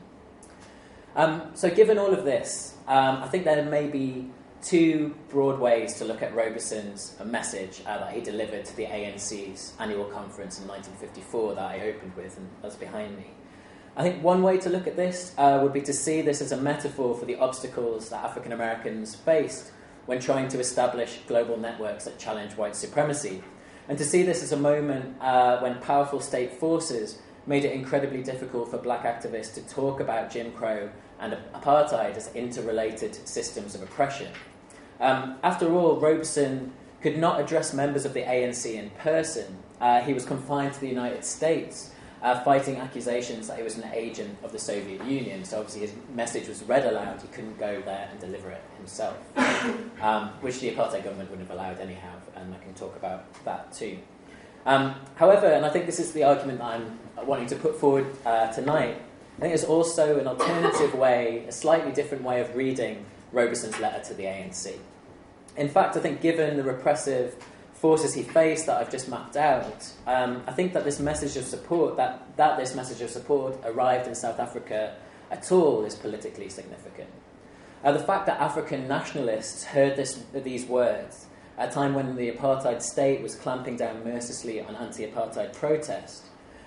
Um, 1.17 1.51
so, 1.55 1.69
given 1.69 1.99
all 1.99 2.13
of 2.13 2.25
this, 2.25 2.77
um, 2.87 3.23
I 3.23 3.29
think 3.29 3.45
there 3.45 3.65
may 3.65 3.89
be 3.89 4.31
two 4.63 5.17
broad 5.29 5.59
ways 5.59 5.95
to 5.95 6.05
look 6.05 6.23
at 6.23 6.35
Robeson's 6.35 7.17
message 7.25 7.83
uh, 7.87 7.99
that 7.99 8.13
he 8.13 8.21
delivered 8.21 8.65
to 8.65 8.77
the 8.77 8.85
ANC's 8.85 9.75
annual 9.79 10.05
conference 10.05 10.61
in 10.61 10.69
1954 10.69 11.55
that 11.57 11.65
I 11.65 11.81
opened 11.81 12.15
with, 12.17 12.37
and 12.37 12.49
that's 12.63 12.77
behind 12.77 13.17
me. 13.17 13.31
I 13.97 14.03
think 14.03 14.23
one 14.23 14.43
way 14.43 14.59
to 14.59 14.71
look 14.71 14.87
at 14.87 14.95
this 14.95 15.35
uh, 15.39 15.59
would 15.61 15.73
be 15.73 15.81
to 15.83 15.93
see 15.93 16.23
this 16.23 16.41
as 16.41 16.53
a 16.53 16.57
metaphor 16.57 17.17
for 17.17 17.25
the 17.25 17.37
obstacles 17.37 18.11
that 18.11 18.25
African 18.25 18.53
Americans 18.53 19.17
faced 19.17 19.73
when 20.09 20.19
trying 20.19 20.49
to 20.49 20.59
establish 20.59 21.19
global 21.29 21.59
networks 21.59 22.07
that 22.07 22.19
challenge 22.19 22.57
white 22.57 22.75
supremacy, 22.75 23.43
and 23.89 23.99
to 23.99 24.05
see 24.07 24.23
this 24.23 24.43
as 24.43 24.53
a 24.53 24.57
moment 24.57 25.15
uh, 25.21 25.59
when 25.59 25.75
powerful 25.83 26.19
state 26.19 26.51
forces 26.55 27.19
made 27.47 27.63
it 27.63 27.73
incredibly 27.73 28.23
difficult 28.23 28.71
for 28.71 28.79
black 28.79 29.03
activists 29.05 29.53
to 29.53 29.61
talk 29.69 30.01
about 30.01 30.31
Jim 30.31 30.51
Crow 30.53 30.89
and 31.21 31.37
apartheid 31.55 32.17
as 32.17 32.35
interrelated 32.35 33.17
systems 33.29 33.75
of 33.75 33.83
oppression. 33.83 34.29
Um, 34.99 35.37
after 35.43 35.71
all, 35.75 36.01
Robeson 36.01 36.73
could 37.03 37.19
not 37.19 37.39
address 37.39 37.75
members 37.75 38.07
of 38.07 38.15
the 38.15 38.23
ANC 38.23 38.65
in 38.65 38.89
person. 38.91 39.59
Uh, 39.79 40.01
he 40.01 40.15
was 40.15 40.25
confined 40.25 40.73
to 40.73 40.81
the 40.81 40.89
United 40.89 41.23
States, 41.23 41.91
uh, 42.23 42.41
fighting 42.41 42.77
accusations 42.77 43.47
that 43.49 43.57
he 43.57 43.63
was 43.63 43.77
an 43.79 43.91
agent 43.95 44.37
of 44.43 44.53
the 44.53 44.59
Soviet 44.59 45.05
Union. 45.05 45.45
So 45.45 45.59
obviously 45.59 45.83
his 45.83 45.93
message 46.15 46.49
was 46.49 46.63
read 46.65 46.85
aloud. 46.85 47.21
He 47.23 47.29
couldn't 47.29 47.59
go 47.59 47.81
there 47.83 48.09
and 48.11 48.21
deliver 48.21 48.51
it 48.51 48.63
himself, 48.77 49.17
um, 50.03 50.29
which 50.41 50.61
the 50.61 50.71
apartheid 50.71 51.05
government 51.05 51.31
wouldn't 51.31 51.49
have 51.49 51.57
allowed 51.57 51.81
anyhow. 51.81 52.15
And 52.37 52.55
I 52.55 52.59
can 52.59 52.75
talk 52.75 52.97
about 52.97 53.25
that 53.45 53.73
too. 53.73 53.99
Um, 54.67 54.95
however, 55.15 55.47
and 55.47 55.65
I 55.65 55.71
think 55.71 55.87
this 55.87 56.01
is 56.01 56.13
the 56.13 56.25
argument 56.25 56.59
that 56.59 56.67
I'm 56.67 56.99
wanting 57.27 57.47
to 57.49 57.57
put 57.57 57.77
forward 57.77 58.07
uh, 58.27 58.53
tonight, 58.53 59.01
I 59.39 59.41
think 59.41 59.53
there's 59.53 59.65
also 59.65 60.19
an 60.19 60.27
alternative 60.27 60.95
way, 60.99 61.45
a 61.47 61.53
slightly 61.53 61.93
different 61.93 62.25
way 62.25 62.41
of 62.41 62.55
reading 62.57 63.07
Robeson's 63.33 63.79
letter 63.79 64.03
to 64.09 64.15
the 64.15 64.25
ANC. 64.25 64.77
In 65.57 65.69
fact, 65.69 65.97
I 65.97 66.01
think 66.01 66.21
given 66.21 66.57
the 66.57 66.65
repressive 66.65 67.37
forces 67.81 68.15
he 68.15 68.23
faced 68.23 68.67
that 68.67 68.81
I've 68.81 68.91
just 68.91 69.09
mapped 69.09 69.37
out, 69.37 69.93
um, 70.07 70.43
I 70.47 70.53
think 70.53 70.73
that 70.73 70.85
this 70.85 70.99
message 70.99 71.37
of 71.37 71.45
support, 71.45 71.97
that, 71.97 72.37
that 72.37 72.59
this 72.59 72.75
message 72.75 73.01
of 73.01 73.11
support 73.11 73.57
arrived 73.65 74.09
in 74.09 74.15
South 74.15 74.41
Africa 74.41 74.97
at 75.31 75.53
all 75.53 75.85
is 75.85 75.95
politically 75.95 76.49
significant. 76.49 77.11
Uh, 77.85 77.93
the 77.93 78.01
fact 78.01 78.27
that 78.27 78.41
African 78.41 78.89
nationalists 78.89 79.63
heard 79.65 79.97
this, 79.97 80.25
these 80.35 80.67
words 80.67 81.27
at 81.57 81.69
a 81.69 81.73
time 81.73 81.95
when 81.95 82.17
the 82.17 82.31
apartheid 82.31 82.83
state 82.83 83.23
was 83.23 83.37
clamping 83.37 83.77
down 83.77 84.03
mercilessly 84.05 84.61
on 84.61 84.75
anti 84.77 85.07
apartheid 85.07 85.53
protest 85.53 86.25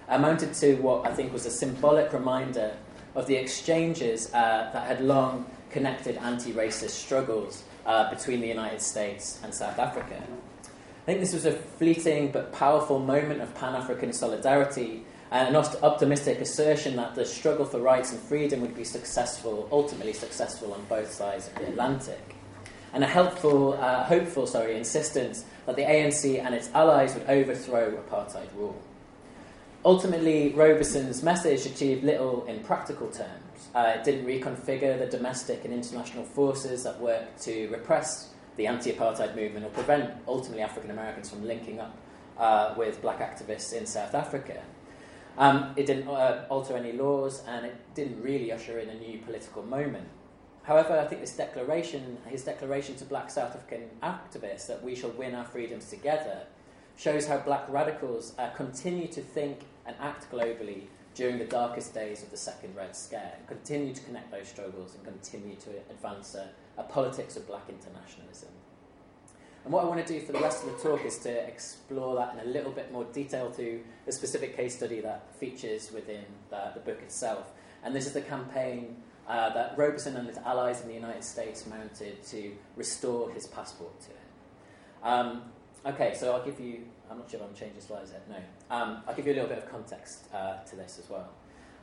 amounted 0.08 0.54
to 0.54 0.76
what 0.76 1.06
I 1.06 1.14
think 1.14 1.34
was 1.34 1.46
a 1.46 1.52
symbolic 1.52 2.14
reminder 2.14 2.76
of 3.16 3.28
the 3.28 3.36
exchanges 3.36 4.34
uh, 4.34 4.70
that 4.72 4.88
had 4.88 5.02
long 5.02 5.46
connected 5.70 6.18
anti 6.18 6.54
racist 6.54 6.92
struggles 6.92 7.64
uh, 7.86 8.10
between 8.10 8.42
the 8.42 8.48
United 8.48 8.82
States 8.82 9.40
and 9.44 9.54
South 9.54 9.80
Africa. 9.80 10.22
I 11.02 11.06
think 11.06 11.20
this 11.20 11.34
was 11.34 11.46
a 11.46 11.54
fleeting 11.54 12.32
but 12.32 12.54
powerful 12.54 13.00
moment 13.00 13.42
of 13.42 13.56
Pan 13.56 13.74
African 13.74 14.14
solidarity 14.14 15.04
and 15.32 15.56
an 15.56 15.56
optimistic 15.56 16.40
assertion 16.40 16.96
that 16.98 17.16
the 17.16 17.26
struggle 17.26 17.66
for 17.66 17.80
rights 17.80 18.12
and 18.12 18.22
freedom 18.22 18.62
would 18.62 18.76
be 18.76 18.84
successful, 18.84 19.68
ultimately 19.72 20.14
successful 20.14 20.74
on 20.74 20.86
both 20.86 21.12
sides 21.12 21.48
of 21.48 21.56
the 21.56 21.70
Atlantic. 21.70 22.36
And 22.94 23.04
a 23.04 23.08
helpful, 23.08 23.74
uh, 23.74 24.04
hopeful 24.04 24.46
sorry, 24.46 24.78
insistence 24.78 25.44
that 25.66 25.76
the 25.76 25.84
ANC 25.84 26.40
and 26.40 26.54
its 26.54 26.70
allies 26.76 27.16
would 27.16 27.28
overthrow 27.28 27.98
apartheid 27.98 28.54
rule. 28.56 28.80
Ultimately, 29.84 30.54
Robeson's 30.54 31.24
message 31.24 31.66
achieved 31.66 32.04
little 32.04 32.46
in 32.46 32.60
practical 32.60 33.08
terms. 33.08 33.70
Uh, 33.74 33.94
it 33.96 34.04
didn't 34.04 34.28
reconfigure 34.28 35.00
the 35.00 35.08
domestic 35.08 35.66
and 35.66 35.74
international 35.74 36.26
forces 36.26 36.84
that 36.84 37.00
worked 37.00 37.42
to 37.42 37.68
repress 37.70 38.31
the 38.62 38.68
anti 38.68 38.92
apartheid 38.92 39.36
movement 39.36 39.66
or 39.66 39.70
prevent 39.70 40.14
ultimately 40.28 40.62
African 40.62 40.92
Americans 40.92 41.32
from 41.32 41.44
linking 41.48 41.80
up 41.80 41.98
uh, 42.38 42.76
with 42.78 43.02
black 43.02 43.20
activists 43.20 43.74
in 43.74 43.88
South 43.88 44.14
Africa. 44.14 44.62
Um, 45.36 45.74
it 45.76 45.88
didn't 45.88 46.08
uh, 46.08 46.46
alter 46.48 46.78
any 46.78 46.92
laws 46.92 47.44
and 47.48 47.66
it 47.66 47.76
didn't 47.96 48.22
really 48.22 48.52
usher 48.52 48.78
in 48.78 48.90
a 48.90 48.94
new 48.94 49.18
political 49.20 49.64
moment. 49.64 50.08
However, 50.62 51.00
I 51.00 51.08
think 51.08 51.22
this 51.22 51.36
declaration, 51.36 52.20
his 52.28 52.44
declaration 52.44 52.96
to 52.98 53.06
black 53.06 53.32
South 53.32 53.56
African 53.56 53.90
activists 54.04 54.68
that 54.68 54.84
we 54.84 54.94
shall 54.94 55.10
win 55.12 55.34
our 55.34 55.46
freedoms 55.46 55.90
together, 55.90 56.44
shows 56.98 57.26
how 57.26 57.40
black 57.40 57.68
radicals 57.68 58.34
uh, 58.38 58.52
continue 58.52 59.08
to 59.08 59.22
think 59.22 59.62
and 59.88 59.96
act 60.00 60.32
globally 60.32 60.84
during 61.16 61.40
the 61.40 61.46
darkest 61.46 61.96
days 61.96 62.22
of 62.22 62.30
the 62.30 62.38
Second 62.38 62.76
Red 62.76 62.96
Scare, 62.96 63.34
and 63.40 63.48
continue 63.48 63.96
to 63.96 64.04
connect 64.04 64.30
those 64.30 64.48
struggles 64.48 64.94
and 64.94 65.04
continue 65.04 65.56
to 65.56 65.72
advance 65.90 66.36
a, 66.36 66.48
a 66.78 66.84
politics 66.84 67.36
of 67.36 67.48
black 67.48 67.70
internationalism. 67.70 68.50
And 69.64 69.72
what 69.72 69.84
I 69.86 69.88
want 69.88 70.06
to 70.06 70.14
do 70.14 70.26
for 70.26 70.32
the 70.32 70.40
rest 70.40 70.64
of 70.64 70.72
the 70.72 70.78
talk 70.90 71.06
is 71.06 71.20
to 71.20 71.30
explore 71.30 72.16
that 72.16 72.34
in 72.34 72.48
a 72.48 72.52
little 72.52 72.72
bit 72.72 72.92
more 72.92 73.04
detail 73.06 73.52
through 73.52 73.82
the 74.06 74.12
specific 74.12 74.56
case 74.56 74.76
study 74.76 75.02
that 75.02 75.36
features 75.36 75.92
within 75.92 76.26
the, 76.50 76.72
the 76.74 76.80
book 76.80 77.00
itself. 77.02 77.52
And 77.84 77.96
this 77.96 78.08
is 78.08 78.14
the 78.14 78.22
campaign 78.22 78.96
uh, 79.28 79.54
that 79.54 79.78
Robeson 79.78 80.16
and 80.18 80.28
his 80.28 80.38
allies 80.40 80.82
in 80.82 80.88
the 80.88 80.96
United 80.96 81.24
States 81.24 81.68
mounted 81.68 82.24
to 82.28 82.52
restore 82.76 83.32
his 83.32 83.46
passport 83.48 84.00
to 84.02 84.08
him. 84.08 84.16
Um, 85.04 85.42
okay, 85.86 86.16
so 86.16 86.34
I'll 86.34 86.44
give 86.44 86.60
you 86.60 86.86
I'm 87.12 87.18
not 87.18 87.30
sure 87.30 87.42
if 87.42 87.46
I'm 87.46 87.54
changing 87.54 87.82
slides 87.82 88.12
yet. 88.14 88.24
No. 88.30 88.76
Um, 88.76 89.04
I'll 89.06 89.14
give 89.14 89.28
you 89.28 89.34
a 89.34 89.36
little 89.36 89.50
bit 89.50 89.58
of 89.58 89.70
context 89.70 90.34
uh, 90.34 90.64
to 90.64 90.76
this 90.78 90.98
as 90.98 91.10
well. 91.10 91.30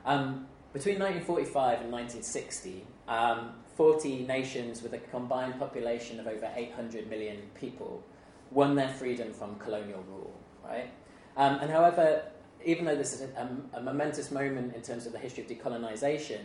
Um, 0.06 0.46
between 0.72 0.98
1945 0.98 1.80
and 1.80 1.92
1960, 1.92 2.86
um, 3.08 3.52
40 3.76 4.26
nations 4.26 4.82
with 4.82 4.92
a 4.92 4.98
combined 4.98 5.58
population 5.58 6.20
of 6.20 6.26
over 6.26 6.50
800 6.54 7.08
million 7.08 7.38
people 7.58 8.02
won 8.50 8.74
their 8.74 8.88
freedom 8.88 9.32
from 9.32 9.56
colonial 9.56 10.04
rule, 10.08 10.34
right? 10.64 10.90
Um, 11.36 11.58
and 11.60 11.70
however, 11.70 12.22
even 12.64 12.84
though 12.84 12.96
this 12.96 13.12
is 13.12 13.22
a, 13.22 13.48
a, 13.74 13.80
momentous 13.80 14.30
moment 14.30 14.74
in 14.74 14.82
terms 14.82 15.06
of 15.06 15.12
the 15.12 15.18
history 15.18 15.44
of 15.44 15.50
decolonisation, 15.50 16.40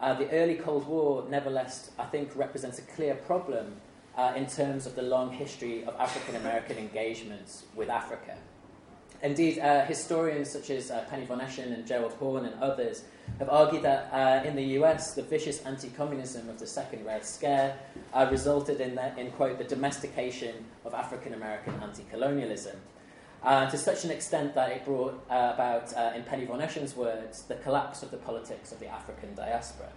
uh, 0.00 0.12
the 0.14 0.30
early 0.30 0.56
Cold 0.56 0.86
War, 0.86 1.24
nevertheless, 1.28 1.90
I 1.98 2.04
think 2.04 2.36
represents 2.36 2.78
a 2.78 2.82
clear 2.82 3.14
problem 3.14 3.76
uh, 4.16 4.34
in 4.36 4.46
terms 4.46 4.86
of 4.86 4.94
the 4.94 5.02
long 5.02 5.32
history 5.32 5.84
of 5.84 5.94
African 5.98 6.36
American 6.36 6.76
engagements 6.76 7.64
with 7.74 7.88
Africa. 7.88 8.36
Indeed, 9.22 9.58
uh, 9.58 9.84
historians 9.86 10.50
such 10.50 10.70
as 10.70 10.90
uh, 10.90 11.06
Penny 11.08 11.24
von 11.24 11.40
Eschen 11.40 11.72
and 11.72 11.86
Gerald 11.86 12.12
Horne 12.14 12.44
and 12.44 12.62
others 12.62 13.04
have 13.38 13.48
argued 13.48 13.82
that 13.82 14.10
uh, 14.12 14.46
in 14.46 14.54
the 14.54 14.62
US, 14.78 15.14
the 15.14 15.22
vicious 15.22 15.62
anti 15.62 15.88
communism 15.90 16.48
of 16.48 16.58
the 16.58 16.66
Second 16.66 17.04
Red 17.04 17.24
Scare 17.24 17.76
uh, 18.12 18.28
resulted 18.30 18.80
in, 18.80 18.94
the, 18.94 19.18
in, 19.18 19.30
quote, 19.32 19.58
the 19.58 19.64
domestication 19.64 20.64
of 20.84 20.94
African 20.94 21.34
American 21.34 21.74
anti 21.82 22.04
colonialism. 22.10 22.76
Uh, 23.42 23.68
to 23.68 23.76
such 23.76 24.04
an 24.04 24.10
extent 24.10 24.54
that 24.54 24.70
it 24.70 24.84
brought 24.86 25.22
about, 25.28 25.92
in 26.16 26.22
Penny 26.22 26.46
von 26.46 26.60
Eschen's 26.60 26.96
words, 26.96 27.42
the 27.42 27.56
collapse 27.56 28.02
of 28.02 28.10
the 28.10 28.16
politics 28.16 28.72
of 28.72 28.80
the 28.80 28.86
African 28.86 29.34
diaspora. 29.34 29.90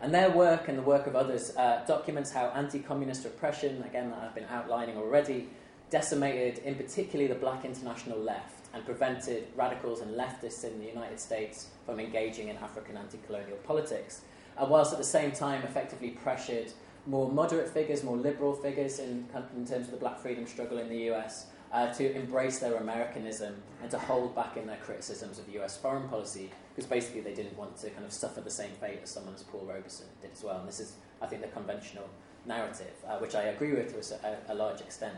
And 0.00 0.14
their 0.14 0.30
work 0.30 0.68
and 0.68 0.78
the 0.78 0.82
work 0.82 1.06
of 1.06 1.14
others 1.14 1.54
uh, 1.56 1.84
documents 1.86 2.32
how 2.32 2.46
anti 2.54 2.78
communist 2.78 3.24
repression, 3.24 3.82
again, 3.82 4.10
that 4.10 4.20
I've 4.20 4.34
been 4.34 4.46
outlining 4.50 4.96
already, 4.96 5.48
decimated 5.90 6.58
in 6.64 6.76
particularly 6.76 7.26
the 7.26 7.38
black 7.38 7.66
international 7.66 8.18
left 8.18 8.59
and 8.72 8.84
prevented 8.84 9.46
radicals 9.56 10.00
and 10.00 10.16
leftists 10.16 10.64
in 10.64 10.78
the 10.78 10.86
United 10.86 11.18
States 11.18 11.68
from 11.84 11.98
engaging 11.98 12.48
in 12.48 12.56
African 12.58 12.96
anti 12.96 13.18
colonial 13.26 13.56
politics, 13.58 14.22
and 14.58 14.70
whilst 14.70 14.92
at 14.92 14.98
the 14.98 15.04
same 15.04 15.32
time 15.32 15.62
effectively 15.62 16.10
pressured 16.10 16.72
more 17.06 17.30
moderate 17.30 17.68
figures, 17.68 18.04
more 18.04 18.16
liberal 18.16 18.54
figures 18.54 18.98
in, 18.98 19.26
in 19.56 19.66
terms 19.66 19.86
of 19.86 19.90
the 19.90 19.96
black 19.96 20.18
freedom 20.18 20.46
struggle 20.46 20.78
in 20.78 20.88
the 20.88 21.10
US 21.10 21.46
uh, 21.72 21.92
to 21.94 22.14
embrace 22.14 22.58
their 22.58 22.76
Americanism 22.76 23.54
and 23.82 23.90
to 23.90 23.98
hold 23.98 24.34
back 24.34 24.56
in 24.56 24.66
their 24.66 24.76
criticisms 24.78 25.38
of 25.38 25.48
US 25.54 25.76
foreign 25.76 26.08
policy, 26.08 26.50
because 26.74 26.88
basically 26.88 27.20
they 27.20 27.34
didn't 27.34 27.56
want 27.56 27.76
to 27.78 27.90
kind 27.90 28.04
of 28.04 28.12
suffer 28.12 28.40
the 28.40 28.50
same 28.50 28.72
fate 28.72 29.00
as 29.02 29.10
someone 29.10 29.34
as 29.34 29.42
Paul 29.42 29.66
Robeson 29.68 30.06
did 30.20 30.30
as 30.32 30.42
well. 30.42 30.58
And 30.58 30.68
this 30.68 30.80
is, 30.80 30.94
I 31.22 31.26
think, 31.26 31.42
the 31.42 31.48
conventional 31.48 32.08
narrative, 32.46 32.92
uh, 33.06 33.18
which 33.18 33.34
I 33.34 33.44
agree 33.44 33.72
with 33.72 33.92
to 33.92 34.26
a, 34.26 34.52
a 34.52 34.54
large 34.54 34.80
extent. 34.80 35.16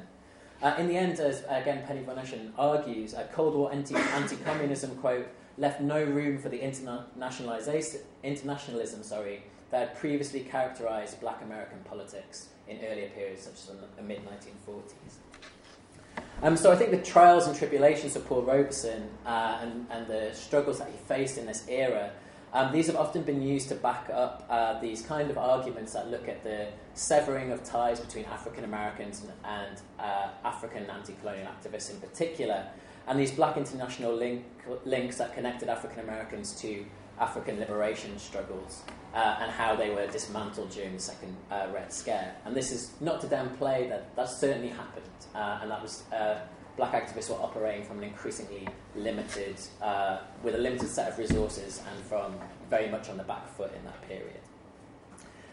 Uh, 0.63 0.75
in 0.79 0.87
the 0.87 0.97
end, 0.97 1.19
as 1.19 1.45
again 1.49 1.85
Penny 1.87 2.03
von 2.03 2.19
argues, 2.57 3.15
a 3.15 3.25
Cold 3.33 3.55
War 3.55 3.73
anti 3.73 3.95
communism 4.45 4.95
quote 4.97 5.27
left 5.59 5.81
no 5.81 6.03
room 6.03 6.39
for 6.39 6.49
the 6.49 6.61
internationalism 8.23 9.03
sorry, 9.03 9.43
that 9.71 9.89
had 9.89 9.99
previously 9.99 10.41
characterized 10.41 11.21
black 11.21 11.43
American 11.43 11.79
politics 11.85 12.49
in 12.69 12.79
earlier 12.85 13.09
periods, 13.09 13.43
such 13.43 13.55
as 13.55 13.71
in 13.71 13.77
the 13.97 14.03
mid 14.03 14.21
1940s. 14.25 15.17
Um, 16.43 16.57
so 16.57 16.73
I 16.73 16.77
think 16.77 16.91
the 16.91 16.99
trials 16.99 17.47
and 17.47 17.57
tribulations 17.57 18.17
of 18.17 18.27
Paul 18.27 18.43
Robeson 18.43 19.09
uh, 19.25 19.59
and, 19.63 19.87
and, 19.91 20.07
the 20.07 20.31
struggles 20.35 20.79
that 20.79 20.89
he 20.91 20.97
faced 21.07 21.39
in 21.39 21.47
this 21.47 21.65
era, 21.69 22.11
um, 22.53 22.73
these 22.73 22.87
have 22.87 22.97
often 22.97 23.23
been 23.23 23.43
used 23.43 23.69
to 23.71 23.75
back 23.75 24.11
up 24.11 24.47
uh, 24.51 24.81
these 24.81 25.03
kind 25.03 25.31
of 25.31 25.39
arguments 25.39 25.93
that 25.95 26.11
look 26.11 26.29
at 26.29 26.45
the 26.45 26.69
severing 26.95 27.51
of 27.51 27.65
ties 27.65 28.01
between 28.01 28.25
African 28.27 28.65
Americans 28.65 29.23
and, 29.23 29.33
and 29.45 29.81
uh, 29.99 30.29
African 30.45 30.89
anti-colonial 30.91 31.47
activists 31.47 31.91
in 31.91 32.01
particular, 32.01 32.67
and 33.07 33.19
these 33.19 33.33
black 33.33 33.57
international 33.57 34.15
link, 34.15 34.45
links 34.85 35.17
that 35.17 35.35
connected 35.35 35.69
African 35.69 36.01
Americans 36.01 36.53
to 36.61 36.85
African 37.19 37.59
liberation 37.59 38.19
struggles 38.19 38.83
uh, 39.15 39.37
and 39.41 39.51
how 39.51 39.77
they 39.77 39.91
were 39.91 40.07
dismantled 40.07 40.71
during 40.71 40.95
the 40.95 40.99
second 40.99 41.37
uh, 41.51 41.69
Red 41.73 41.93
Scare. 41.93 42.35
And 42.45 42.55
this 42.55 42.73
is 42.73 42.93
not 43.01 43.21
to 43.21 43.27
downplay 43.27 43.89
that 43.89 44.15
that 44.17 44.29
certainly 44.29 44.69
happened, 44.69 45.07
uh, 45.35 45.59
and 45.63 45.71
that 45.71 45.83
was 45.83 46.05
uh, 46.13 46.41
black 46.77 46.93
activists 46.93 47.29
were 47.29 47.37
operating 47.37 47.85
from 47.85 47.99
an 47.99 48.05
increasingly 48.05 48.67
limited, 48.97 49.57
uh, 49.81 50.19
with 50.43 50.55
a 50.55 50.59
limited 50.59 50.89
set 50.89 51.13
of 51.13 51.19
resources 51.19 51.83
and 51.91 52.05
from 52.05 52.35
very 52.71 52.89
much 52.89 53.09
on 53.09 53.17
the 53.17 53.25
back 53.25 53.49
foot 53.57 53.73
in 53.75 53.85
that 53.85 54.01
period. 54.09 54.41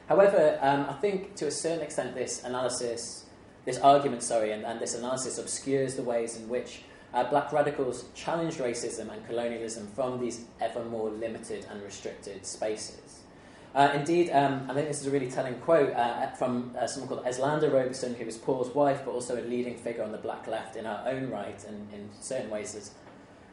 However, 0.07 0.57
um, 0.61 0.87
I 0.89 0.93
think 0.93 1.35
to 1.35 1.47
a 1.47 1.51
certain 1.51 1.83
extent 1.83 2.15
this 2.15 2.43
analysis, 2.43 3.25
this 3.65 3.77
argument, 3.79 4.23
sorry, 4.23 4.51
and, 4.51 4.65
and 4.65 4.79
this 4.79 4.95
analysis 4.95 5.37
obscures 5.37 5.95
the 5.95 6.03
ways 6.03 6.37
in 6.37 6.49
which 6.49 6.81
uh, 7.13 7.23
black 7.25 7.51
radicals 7.51 8.05
challenged 8.15 8.57
racism 8.57 9.11
and 9.11 9.25
colonialism 9.27 9.87
from 9.87 10.19
these 10.19 10.45
ever 10.61 10.83
more 10.85 11.09
limited 11.09 11.65
and 11.69 11.81
restricted 11.83 12.45
spaces. 12.45 13.19
Uh, 13.75 13.91
indeed, 13.93 14.31
um, 14.31 14.65
I 14.69 14.73
think 14.73 14.87
this 14.87 14.99
is 15.01 15.07
a 15.07 15.11
really 15.11 15.29
telling 15.29 15.53
quote 15.55 15.93
uh, 15.93 16.31
from 16.31 16.75
uh, 16.77 16.87
someone 16.87 17.07
called 17.07 17.25
Eslanda 17.25 17.71
Robeson, 17.71 18.15
who 18.15 18.25
was 18.25 18.37
Paul's 18.37 18.73
wife, 18.73 19.01
but 19.05 19.11
also 19.11 19.39
a 19.39 19.45
leading 19.45 19.77
figure 19.77 20.03
on 20.03 20.11
the 20.11 20.17
black 20.17 20.47
left 20.47 20.75
in 20.75 20.85
her 20.85 21.03
own 21.05 21.29
right, 21.29 21.63
and 21.67 21.87
in 21.93 22.09
certain 22.19 22.49
ways 22.49 22.73
is 22.73 22.91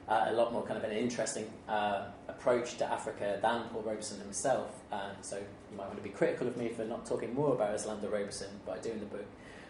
uh, 0.08 0.26
a 0.28 0.32
lot 0.32 0.52
more 0.52 0.62
kind 0.62 0.78
of 0.78 0.84
an 0.84 0.96
interesting 0.96 1.50
uh, 1.68 2.04
approach 2.28 2.78
to 2.78 2.90
Africa 2.90 3.38
than 3.42 3.64
Paul 3.64 3.82
Robeson 3.82 4.18
himself. 4.20 4.70
Uh, 4.90 5.10
so 5.20 5.36
you 5.36 5.76
might 5.76 5.86
want 5.86 5.96
to 5.96 6.02
be 6.02 6.10
critical 6.10 6.48
of 6.48 6.56
me 6.56 6.70
for 6.70 6.84
not 6.84 7.04
talking 7.04 7.34
more 7.34 7.54
about 7.54 7.76
Eslanda 7.76 8.10
Robeson, 8.10 8.48
but 8.64 8.78
I 8.78 8.80
do 8.80 8.92
in 8.92 9.00
the 9.00 9.06
book. 9.06 9.26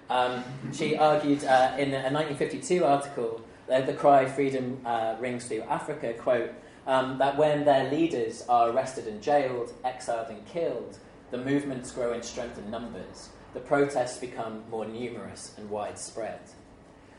Um, 0.08 0.44
she 0.72 0.96
argued 0.96 1.42
in 1.42 1.92
a 1.92 2.10
1952 2.10 2.84
article 2.84 3.40
the 3.66 3.94
cry 3.98 4.26
freedom 4.26 4.80
uh, 4.84 5.16
rings 5.18 5.46
through 5.46 5.62
Africa, 5.62 6.12
quote, 6.14 6.52
um, 6.86 7.18
that 7.18 7.36
when 7.36 7.64
their 7.64 7.90
leaders 7.90 8.44
are 8.48 8.70
arrested 8.70 9.06
and 9.06 9.22
jailed, 9.22 9.72
exiled 9.84 10.28
and 10.28 10.46
killed, 10.46 10.98
the 11.30 11.38
movements 11.38 11.90
grow 11.90 12.12
in 12.12 12.22
strength 12.22 12.58
and 12.58 12.70
numbers. 12.70 13.30
The 13.54 13.60
protests 13.60 14.18
become 14.18 14.64
more 14.70 14.84
numerous 14.86 15.54
and 15.56 15.68
widespread. 15.70 16.40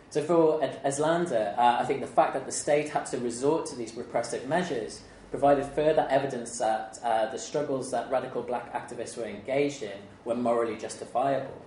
So 0.09 0.23
for 0.23 0.61
Eslanda, 0.61 1.57
uh, 1.57 1.77
I 1.81 1.85
think 1.85 1.99
the 1.99 2.07
fact 2.07 2.33
that 2.33 2.45
the 2.45 2.51
state 2.51 2.89
had 2.89 3.05
to 3.07 3.17
resort 3.17 3.65
to 3.67 3.75
these 3.75 3.95
repressive 3.95 4.47
measures 4.47 5.01
provided 5.31 5.65
further 5.65 6.07
evidence 6.09 6.57
that 6.59 6.97
uh, 7.03 7.25
the 7.29 7.37
struggles 7.37 7.91
that 7.91 8.09
radical 8.09 8.41
black 8.41 8.73
activists 8.73 9.17
were 9.17 9.25
engaged 9.25 9.83
in 9.83 9.97
were 10.23 10.35
morally 10.35 10.77
justifiable. 10.77 11.61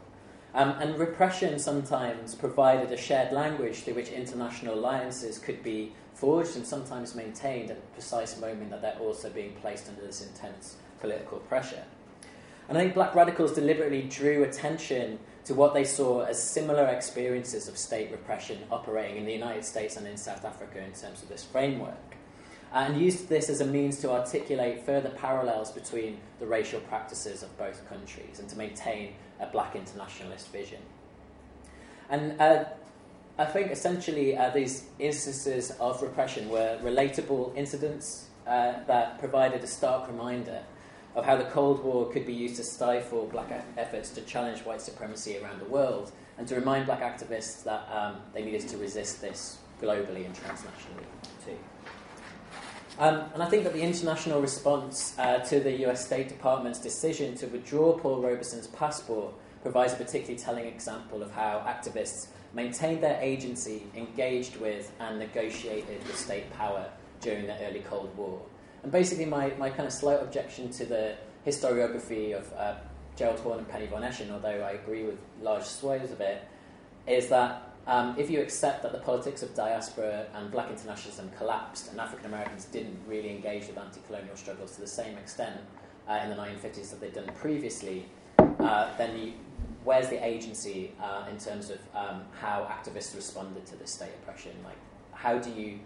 Um, 0.54 0.70
and 0.80 0.98
repression 0.98 1.58
sometimes 1.58 2.34
provided 2.34 2.90
a 2.90 2.96
shared 2.96 3.32
language 3.32 3.80
through 3.80 3.94
which 3.94 4.08
international 4.08 4.74
alliances 4.74 5.38
could 5.38 5.62
be 5.62 5.92
forged 6.20 6.54
and 6.54 6.66
sometimes 6.66 7.14
maintained 7.14 7.70
at 7.70 7.80
the 7.80 7.86
precise 7.94 8.38
moment 8.38 8.70
that 8.70 8.82
they're 8.82 8.98
also 9.00 9.30
being 9.30 9.54
placed 9.54 9.88
under 9.88 10.02
this 10.02 10.20
intense 10.24 10.76
political 11.00 11.38
pressure. 11.38 11.82
And 12.68 12.76
I 12.76 12.82
think 12.82 12.94
black 12.94 13.14
radicals 13.14 13.54
deliberately 13.54 14.02
drew 14.02 14.44
attention 14.44 15.18
to 15.46 15.54
what 15.54 15.72
they 15.72 15.82
saw 15.82 16.24
as 16.24 16.40
similar 16.40 16.86
experiences 16.86 17.68
of 17.68 17.78
state 17.78 18.10
repression 18.12 18.58
operating 18.70 19.16
in 19.16 19.24
the 19.24 19.32
United 19.32 19.64
States 19.64 19.96
and 19.96 20.06
in 20.06 20.18
South 20.18 20.44
Africa 20.44 20.78
in 20.78 20.92
terms 20.92 21.22
of 21.22 21.28
this 21.28 21.42
framework. 21.42 21.96
And 22.72 23.00
used 23.00 23.28
this 23.28 23.48
as 23.48 23.60
a 23.60 23.66
means 23.66 23.98
to 24.00 24.10
articulate 24.12 24.84
further 24.84 25.08
parallels 25.08 25.72
between 25.72 26.18
the 26.38 26.46
racial 26.46 26.80
practices 26.80 27.42
of 27.42 27.56
both 27.58 27.88
countries 27.88 28.38
and 28.38 28.48
to 28.50 28.56
maintain 28.56 29.14
a 29.40 29.46
black 29.46 29.74
internationalist 29.74 30.52
vision. 30.52 30.78
And 32.10 32.40
uh, 32.40 32.64
I 33.40 33.46
think 33.46 33.72
essentially 33.72 34.36
uh, 34.36 34.50
these 34.50 34.84
instances 34.98 35.70
of 35.80 36.02
repression 36.02 36.50
were 36.50 36.78
relatable 36.82 37.56
incidents 37.56 38.26
uh, 38.46 38.84
that 38.86 39.18
provided 39.18 39.64
a 39.64 39.66
stark 39.66 40.08
reminder 40.08 40.62
of 41.14 41.24
how 41.24 41.36
the 41.36 41.44
Cold 41.44 41.82
War 41.82 42.10
could 42.12 42.26
be 42.26 42.34
used 42.34 42.56
to 42.56 42.62
stifle 42.62 43.24
black 43.32 43.64
efforts 43.78 44.10
to 44.10 44.20
challenge 44.20 44.60
white 44.66 44.82
supremacy 44.82 45.38
around 45.38 45.58
the 45.58 45.64
world 45.64 46.12
and 46.36 46.46
to 46.48 46.54
remind 46.54 46.84
black 46.84 47.00
activists 47.00 47.64
that 47.64 47.88
um, 47.90 48.16
they 48.34 48.44
needed 48.44 48.68
to 48.68 48.76
resist 48.76 49.22
this 49.22 49.56
globally 49.80 50.26
and 50.26 50.34
transnationally 50.34 51.06
too. 51.46 51.56
Um, 52.98 53.22
and 53.32 53.42
I 53.42 53.48
think 53.48 53.64
that 53.64 53.72
the 53.72 53.80
international 53.80 54.42
response 54.42 55.18
uh, 55.18 55.38
to 55.38 55.60
the 55.60 55.86
US 55.86 56.04
State 56.04 56.28
Department's 56.28 56.78
decision 56.78 57.36
to 57.36 57.46
withdraw 57.46 57.96
Paul 57.96 58.20
Robeson's 58.20 58.66
passport 58.66 59.32
provides 59.62 59.94
a 59.94 59.96
particularly 59.96 60.38
telling 60.38 60.66
example 60.66 61.22
of 61.22 61.30
how 61.30 61.64
activists 61.66 62.26
maintained 62.52 63.02
their 63.02 63.20
agency, 63.20 63.84
engaged 63.94 64.56
with, 64.56 64.92
and 65.00 65.18
negotiated 65.18 66.04
with 66.06 66.16
state 66.16 66.52
power 66.52 66.90
during 67.20 67.46
the 67.46 67.56
early 67.66 67.80
Cold 67.80 68.16
War. 68.16 68.40
And 68.82 68.90
basically, 68.90 69.26
my, 69.26 69.52
my 69.58 69.70
kind 69.70 69.86
of 69.86 69.92
slight 69.92 70.20
objection 70.20 70.70
to 70.70 70.84
the 70.84 71.14
historiography 71.46 72.36
of 72.36 72.52
uh, 72.54 72.74
Gerald 73.16 73.40
Horne 73.40 73.58
and 73.58 73.68
Penny 73.68 73.86
von 73.86 74.02
Eschen, 74.02 74.30
although 74.30 74.48
I 74.48 74.72
agree 74.72 75.04
with 75.04 75.18
large 75.42 75.64
swathes 75.64 76.10
of 76.10 76.20
it, 76.20 76.42
is 77.06 77.28
that 77.28 77.70
um, 77.86 78.14
if 78.18 78.30
you 78.30 78.40
accept 78.40 78.82
that 78.82 78.92
the 78.92 78.98
politics 78.98 79.42
of 79.42 79.54
diaspora 79.54 80.26
and 80.34 80.50
black 80.50 80.70
internationalism 80.70 81.30
collapsed 81.36 81.90
and 81.90 82.00
African 82.00 82.26
Americans 82.26 82.66
didn't 82.66 82.98
really 83.06 83.30
engage 83.30 83.66
with 83.66 83.78
anti 83.78 84.00
colonial 84.06 84.36
struggles 84.36 84.74
to 84.76 84.80
the 84.80 84.86
same 84.86 85.16
extent 85.18 85.56
uh, 86.08 86.20
in 86.22 86.30
the 86.30 86.36
1950s 86.36 86.90
that 86.90 87.00
they'd 87.00 87.14
done 87.14 87.30
previously, 87.34 88.06
uh, 88.38 88.88
then 88.96 89.18
you, 89.18 89.32
where's 89.84 90.08
the 90.08 90.24
agency 90.24 90.92
uh, 91.02 91.24
in 91.30 91.38
terms 91.38 91.70
of 91.70 91.78
um, 91.94 92.22
how 92.40 92.68
activists 92.70 93.14
responded 93.14 93.66
to 93.66 93.76
this 93.76 93.92
state 93.92 94.10
oppression? 94.22 94.52
Like, 94.64 94.76
how 95.12 95.38
do 95.38 95.50
you, 95.50 95.78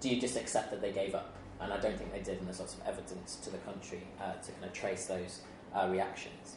do 0.00 0.08
you 0.08 0.20
just 0.20 0.36
accept 0.36 0.70
that 0.70 0.80
they 0.80 0.92
gave 0.92 1.14
up? 1.14 1.34
And 1.60 1.72
I 1.72 1.80
don't 1.80 1.98
think 1.98 2.12
they 2.12 2.20
did, 2.20 2.38
and 2.38 2.46
there's 2.46 2.60
lots 2.60 2.74
of 2.74 2.80
evidence 2.86 3.36
to 3.36 3.50
the 3.50 3.58
country 3.58 4.02
uh, 4.20 4.34
to 4.34 4.52
kind 4.52 4.64
of 4.64 4.72
trace 4.72 5.06
those 5.06 5.40
uh, 5.74 5.88
reactions. 5.90 6.56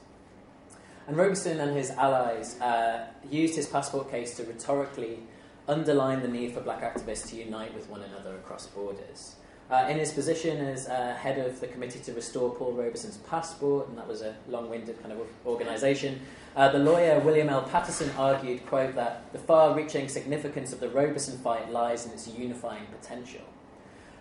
And 1.08 1.18
Robeson 1.18 1.60
and 1.60 1.76
his 1.76 1.90
allies 1.92 2.60
uh, 2.62 3.08
used 3.30 3.56
his 3.56 3.66
passport 3.66 4.12
case 4.12 4.38
to 4.38 4.44
rhetorically 4.44 5.20
underline 5.68 6.22
the 6.22 6.28
need 6.28 6.54
for 6.54 6.62
black 6.62 6.82
activists 6.82 7.30
to 7.30 7.38
unite 7.38 7.74
with 7.74 7.90
one 7.90 8.02
another 8.02 8.36
across 8.36 8.68
borders. 8.68 9.36
Uh, 9.72 9.88
in 9.88 9.98
his 9.98 10.12
position 10.12 10.58
as 10.66 10.90
uh, 10.90 11.16
head 11.16 11.38
of 11.38 11.62
the 11.62 11.68
committee 11.68 12.00
to 12.00 12.12
restore 12.12 12.54
Paul 12.54 12.74
Robeson's 12.74 13.16
passport, 13.20 13.88
and 13.88 13.98
that 13.98 14.06
was 14.06 14.22
a 14.22 14.36
long-winded 14.50 15.02
kind 15.02 15.14
of 15.14 15.26
organisation, 15.46 16.20
uh, 16.58 16.70
the 16.70 16.78
lawyer 16.80 17.18
William 17.22 17.48
L. 17.48 17.62
Patterson 17.62 18.12
argued, 18.18 18.66
quote, 18.66 18.96
that 18.96 19.32
the 19.32 19.40
far-reaching 19.40 20.10
significance 20.10 20.74
of 20.74 20.82
the 20.82 20.90
Robeson 20.90 21.38
fight 21.38 21.72
lies 21.72 22.06
in 22.06 22.12
its 22.12 22.28
unifying 22.28 22.84
potential. 22.88 23.46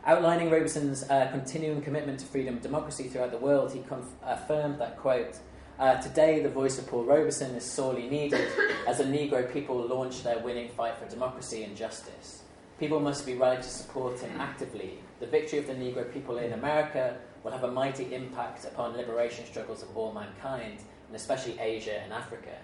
Outlining 0.07 0.51
Robeson's 0.51 1.03
uh, 1.11 1.29
continuing 1.33 1.83
commitment 1.83 2.21
to 2.21 2.27
freedom 2.27 2.55
and 2.55 2.63
democracy 2.63 3.09
throughout 3.09 3.33
the 3.33 3.39
world, 3.39 3.73
he 3.73 3.81
conf- 3.81 4.07
affirmed 4.23 4.79
that, 4.79 4.99
quote, 4.99 5.37
uh, 5.81 6.01
today, 6.01 6.41
the 6.41 6.49
voice 6.49 6.79
of 6.79 6.87
Paul 6.87 7.05
Robeson 7.05 7.57
is 7.57 7.65
sorely 7.65 8.09
needed 8.09 8.47
as 8.87 8.99
the 8.99 9.05
Negro 9.05 9.53
people 9.53 9.77
launch 9.77 10.23
their 10.23 10.39
winning 10.39 10.69
fight 10.69 10.97
for 10.97 11.07
democracy 11.07 11.65
and 11.65 11.77
justice. 11.77 12.45
People 12.79 13.01
must 13.01 13.27
be 13.27 13.35
ready 13.35 13.61
to 13.61 13.69
support 13.69 14.21
him 14.21 14.41
actively. 14.41 15.01
The 15.21 15.27
victory 15.27 15.59
of 15.59 15.67
the 15.67 15.75
Negro 15.75 16.11
people 16.13 16.39
in 16.39 16.55
America 16.55 17.17
will 17.45 17.53
have 17.53 17.65
a 17.65 17.71
mighty 17.71 18.15
impact 18.15 18.65
upon 18.65 18.97
liberation 18.97 19.45
struggles 19.45 19.83
of 19.83 19.97
all 19.97 20.13
mankind, 20.13 20.79
and 21.07 21.15
especially 21.15 21.59
Asia 21.61 22.01
and 22.01 22.13
Africa. 22.13 22.57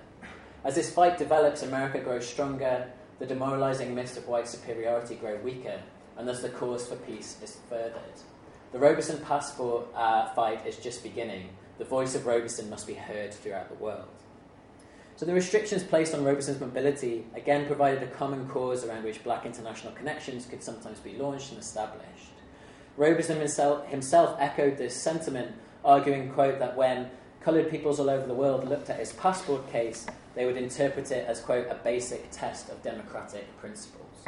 As 0.65 0.75
this 0.75 0.93
fight 0.93 1.19
develops, 1.19 1.63
America 1.63 2.01
grows 2.01 2.27
stronger, 2.27 2.91
the 3.19 3.27
demoralizing 3.27 3.95
myths 3.95 4.17
of 4.17 4.27
white 4.27 4.49
superiority 4.49 5.17
grow 5.17 5.37
weaker, 5.37 5.81
and 6.17 6.27
thus 6.27 6.43
the 6.43 6.49
cause 6.49 6.87
for 6.87 6.97
peace 6.97 7.37
is 7.43 7.59
furthered. 7.69 8.21
The 8.73 8.79
Robeson 8.79 9.21
passport 9.21 9.87
uh, 9.95 10.31
fight 10.35 10.67
is 10.67 10.77
just 10.77 11.03
beginning 11.03 11.51
the 11.79 11.85
voice 11.85 12.15
of 12.15 12.25
Robeson 12.25 12.71
must 12.71 12.87
be 12.87 12.95
heard 12.95 13.35
throughout 13.35 13.69
the 13.69 13.83
world. 13.83 14.09
So 15.17 15.27
the 15.27 15.35
restrictions 15.35 15.83
placed 15.83 16.15
on 16.15 16.25
Robeson's 16.25 16.61
mobility 16.61 17.27
again 17.35 17.67
provided 17.67 18.03
a 18.03 18.07
common 18.07 18.49
cause 18.49 18.85
around 18.85 19.05
which 19.05 19.25
black 19.25 19.47
international 19.47 19.93
connections 19.93 20.47
could 20.47 20.63
sometimes 20.63 21.01
be 21.01 21.17
launched 21.17 21.51
and 21.51 21.61
established. 21.61 22.33
Robeson 22.97 23.39
himself, 23.39 23.87
himself 23.89 24.37
echoed 24.39 24.79
this 24.79 24.97
sentiment, 24.97 25.53
arguing, 25.85 26.31
quote, 26.31 26.59
that 26.59 26.77
when 26.77 27.11
coloured 27.41 27.71
peoples 27.71 28.01
all 28.01 28.11
over 28.11 28.27
the 28.27 28.35
world 28.35 28.69
looked 28.69 28.91
at 28.91 28.99
his 28.99 29.13
passport 29.13 29.71
case, 29.71 30.07
they 30.35 30.47
would 30.47 30.57
interpret 30.57 31.11
it 31.11 31.27
as, 31.29 31.41
quote, 31.41 31.69
a 31.69 31.75
basic 31.75 32.31
test 32.31 32.71
of 32.71 32.83
democratic 32.83 33.57
principles. 33.59 34.25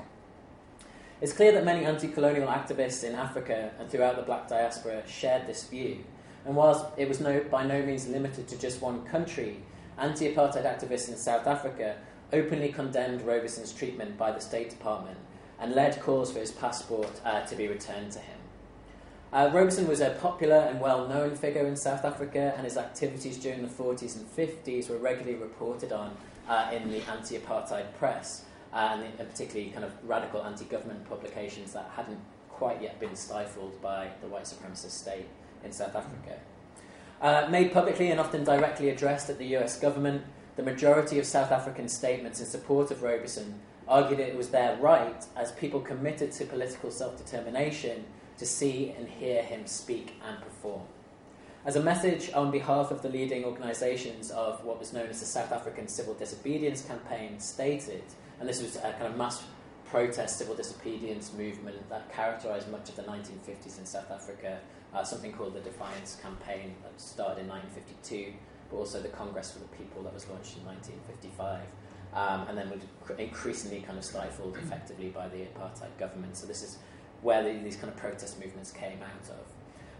It's 1.20 1.32
clear 1.32 1.50
that 1.52 1.64
many 1.64 1.84
anti 1.84 2.08
colonial 2.08 2.46
activists 2.46 3.02
in 3.02 3.14
Africa 3.14 3.72
and 3.78 3.90
throughout 3.90 4.16
the 4.16 4.22
black 4.22 4.48
diaspora 4.48 5.02
shared 5.08 5.46
this 5.46 5.64
view, 5.64 6.04
and 6.44 6.54
whilst 6.54 6.84
it 6.96 7.08
was 7.08 7.20
no, 7.20 7.40
by 7.50 7.66
no 7.66 7.82
means 7.82 8.06
limited 8.06 8.46
to 8.48 8.58
just 8.58 8.80
one 8.80 9.04
country, 9.04 9.56
anti 9.98 10.32
apartheid 10.32 10.64
activists 10.64 11.08
in 11.08 11.16
South 11.16 11.46
Africa 11.46 11.96
openly 12.32 12.68
condemned 12.68 13.22
Robeson's 13.22 13.72
treatment 13.72 14.16
by 14.16 14.30
the 14.30 14.40
State 14.40 14.70
Department 14.70 15.18
and 15.58 15.74
led 15.74 16.00
calls 16.00 16.32
for 16.32 16.38
his 16.38 16.52
passport 16.52 17.20
uh, 17.24 17.44
to 17.46 17.56
be 17.56 17.66
returned 17.66 18.12
to 18.12 18.20
him. 18.20 18.37
Uh, 19.32 19.50
Robeson 19.52 19.86
was 19.86 20.00
a 20.00 20.10
popular 20.10 20.56
and 20.56 20.80
well 20.80 21.06
known 21.06 21.34
figure 21.36 21.66
in 21.66 21.76
South 21.76 22.04
Africa, 22.04 22.54
and 22.56 22.64
his 22.64 22.76
activities 22.76 23.36
during 23.36 23.62
the 23.62 23.68
40s 23.68 24.16
and 24.16 24.26
50s 24.26 24.88
were 24.88 24.96
regularly 24.96 25.38
reported 25.38 25.92
on 25.92 26.16
uh, 26.48 26.70
in 26.72 26.90
the 26.90 27.02
anti 27.10 27.38
apartheid 27.38 27.92
press. 27.98 28.44
and, 28.72 29.02
and 29.18 29.28
particularly 29.30 29.70
kind 29.70 29.84
of 29.84 29.92
radical 30.04 30.42
anti-government 30.44 31.08
publications 31.08 31.72
that 31.72 31.90
hadn't 31.96 32.18
quite 32.50 32.82
yet 32.82 32.98
been 33.00 33.14
stifled 33.14 33.80
by 33.80 34.08
the 34.20 34.26
white 34.26 34.44
supremacist 34.44 34.90
state 34.90 35.26
in 35.64 35.72
South 35.72 35.94
Africa. 35.94 36.38
Uh, 37.20 37.48
made 37.50 37.72
publicly 37.72 38.10
and 38.10 38.20
often 38.20 38.44
directly 38.44 38.90
addressed 38.90 39.28
at 39.30 39.38
the 39.38 39.56
US 39.56 39.78
government, 39.78 40.22
the 40.56 40.62
majority 40.62 41.18
of 41.18 41.26
South 41.26 41.50
African 41.50 41.88
statements 41.88 42.40
in 42.40 42.46
support 42.46 42.90
of 42.90 43.02
Robeson 43.02 43.60
argued 43.86 44.20
it 44.20 44.36
was 44.36 44.50
their 44.50 44.76
right, 44.76 45.24
as 45.36 45.52
people 45.52 45.80
committed 45.80 46.30
to 46.32 46.44
political 46.44 46.90
self 46.90 47.16
determination, 47.16 48.04
to 48.38 48.46
see 48.46 48.94
and 48.96 49.08
hear 49.08 49.42
him 49.42 49.66
speak 49.66 50.14
and 50.26 50.40
perform. 50.40 50.82
As 51.64 51.76
a 51.76 51.82
message 51.82 52.32
on 52.32 52.50
behalf 52.50 52.90
of 52.90 53.02
the 53.02 53.08
leading 53.08 53.44
organisations 53.44 54.30
of 54.30 54.64
what 54.64 54.78
was 54.78 54.92
known 54.92 55.08
as 55.08 55.20
the 55.20 55.26
South 55.26 55.52
African 55.52 55.88
Civil 55.88 56.14
Disobedience 56.14 56.82
Campaign 56.82 57.38
stated, 57.40 58.04
and 58.40 58.48
this 58.48 58.62
was 58.62 58.76
a 58.76 58.92
kind 58.92 59.06
of 59.06 59.16
mass 59.16 59.42
protest 59.90 60.38
civil 60.38 60.54
disobedience 60.54 61.32
movement 61.32 61.88
that 61.88 62.12
characterised 62.12 62.70
much 62.70 62.88
of 62.88 62.96
the 62.96 63.02
1950s 63.02 63.78
in 63.78 63.86
South 63.86 64.10
Africa, 64.10 64.60
uh, 64.94 65.02
something 65.02 65.32
called 65.32 65.54
the 65.54 65.60
Defiance 65.60 66.18
Campaign 66.22 66.74
that 66.82 67.00
started 67.00 67.42
in 67.42 67.48
1952, 67.48 68.32
but 68.70 68.76
also 68.76 69.00
the 69.00 69.08
Congress 69.08 69.52
for 69.52 69.60
the 69.60 69.68
People 69.68 70.02
that 70.02 70.12
was 70.12 70.28
launched 70.28 70.56
in 70.56 70.64
1955. 70.64 71.60
Um, 72.14 72.48
and 72.48 72.56
then 72.56 72.70
was 72.70 72.80
increasingly 73.18 73.80
kind 73.80 73.98
of 73.98 74.04
stifled 74.04 74.56
effectively 74.56 75.10
by 75.10 75.28
the 75.28 75.44
apartheid 75.44 75.96
government. 75.98 76.38
So 76.38 76.46
this 76.46 76.62
is 76.62 76.78
where 77.22 77.42
the, 77.42 77.58
these 77.60 77.76
kind 77.76 77.88
of 77.88 77.96
protest 77.96 78.40
movements 78.40 78.70
came 78.70 79.00
out 79.02 79.30
of. 79.30 79.44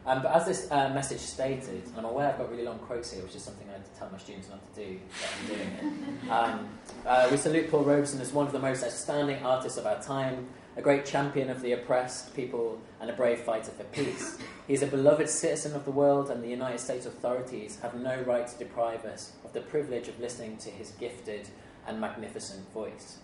Um, 0.07 0.23
but 0.23 0.35
as 0.35 0.47
this 0.47 0.71
uh, 0.71 0.89
message 0.91 1.21
stated, 1.21 1.83
and 1.87 1.99
I'm 1.99 2.07
aware 2.07 2.31
I've 2.31 2.39
got 2.39 2.51
really 2.51 2.65
long 2.65 2.79
quotes 2.79 3.13
here, 3.13 3.23
which 3.23 3.35
is 3.35 3.43
something 3.43 3.69
I 3.69 3.73
had 3.73 3.85
to 3.85 3.99
tell 3.99 4.09
my 4.11 4.17
students 4.17 4.49
not 4.49 4.75
to 4.75 4.85
do, 4.85 4.99
but 5.21 5.31
I'm 5.39 5.47
doing 5.47 5.69
it. 5.69 6.31
Um, 6.31 6.69
uh, 7.07 7.29
we 7.31 7.37
salute 7.37 7.71
Paul 7.71 7.85
Robeson 7.85 8.21
as 8.21 8.33
one 8.33 8.47
of 8.47 8.53
the 8.53 8.59
most 8.59 8.85
outstanding 8.85 9.43
artists 9.45 9.79
of 9.79 9.87
our 9.87 10.01
time, 10.03 10.47
a 10.77 10.83
great 10.83 11.07
champion 11.07 11.51
of 11.51 11.63
the 11.63 11.73
oppressed 11.73 12.35
people, 12.35 12.81
and 13.01 13.11
a 13.11 13.13
brave 13.13 13.41
fighter 13.41 13.71
for 13.71 13.85
peace. 13.85 14.39
He 14.67 14.75
is 14.75 14.83
a 14.83 14.87
beloved 14.87 15.29
citizen 15.29 15.75
of 15.75 15.85
the 15.85 15.91
world, 15.91 16.31
and 16.31 16.43
the 16.43 16.49
United 16.49 16.81
States 16.81 17.07
authorities 17.07 17.79
have 17.81 17.95
no 17.95 18.21
right 18.23 18.47
to 18.47 18.59
deprive 18.59 19.05
us 19.05 19.33
of 19.45 19.53
the 19.53 19.61
privilege 19.61 20.09
of 20.09 20.19
listening 20.21 20.59
to 20.59 20.71
his 20.71 20.91
gifted 20.93 21.49
and 21.87 22.01
magnificent 22.01 22.71
voice. 22.73 23.19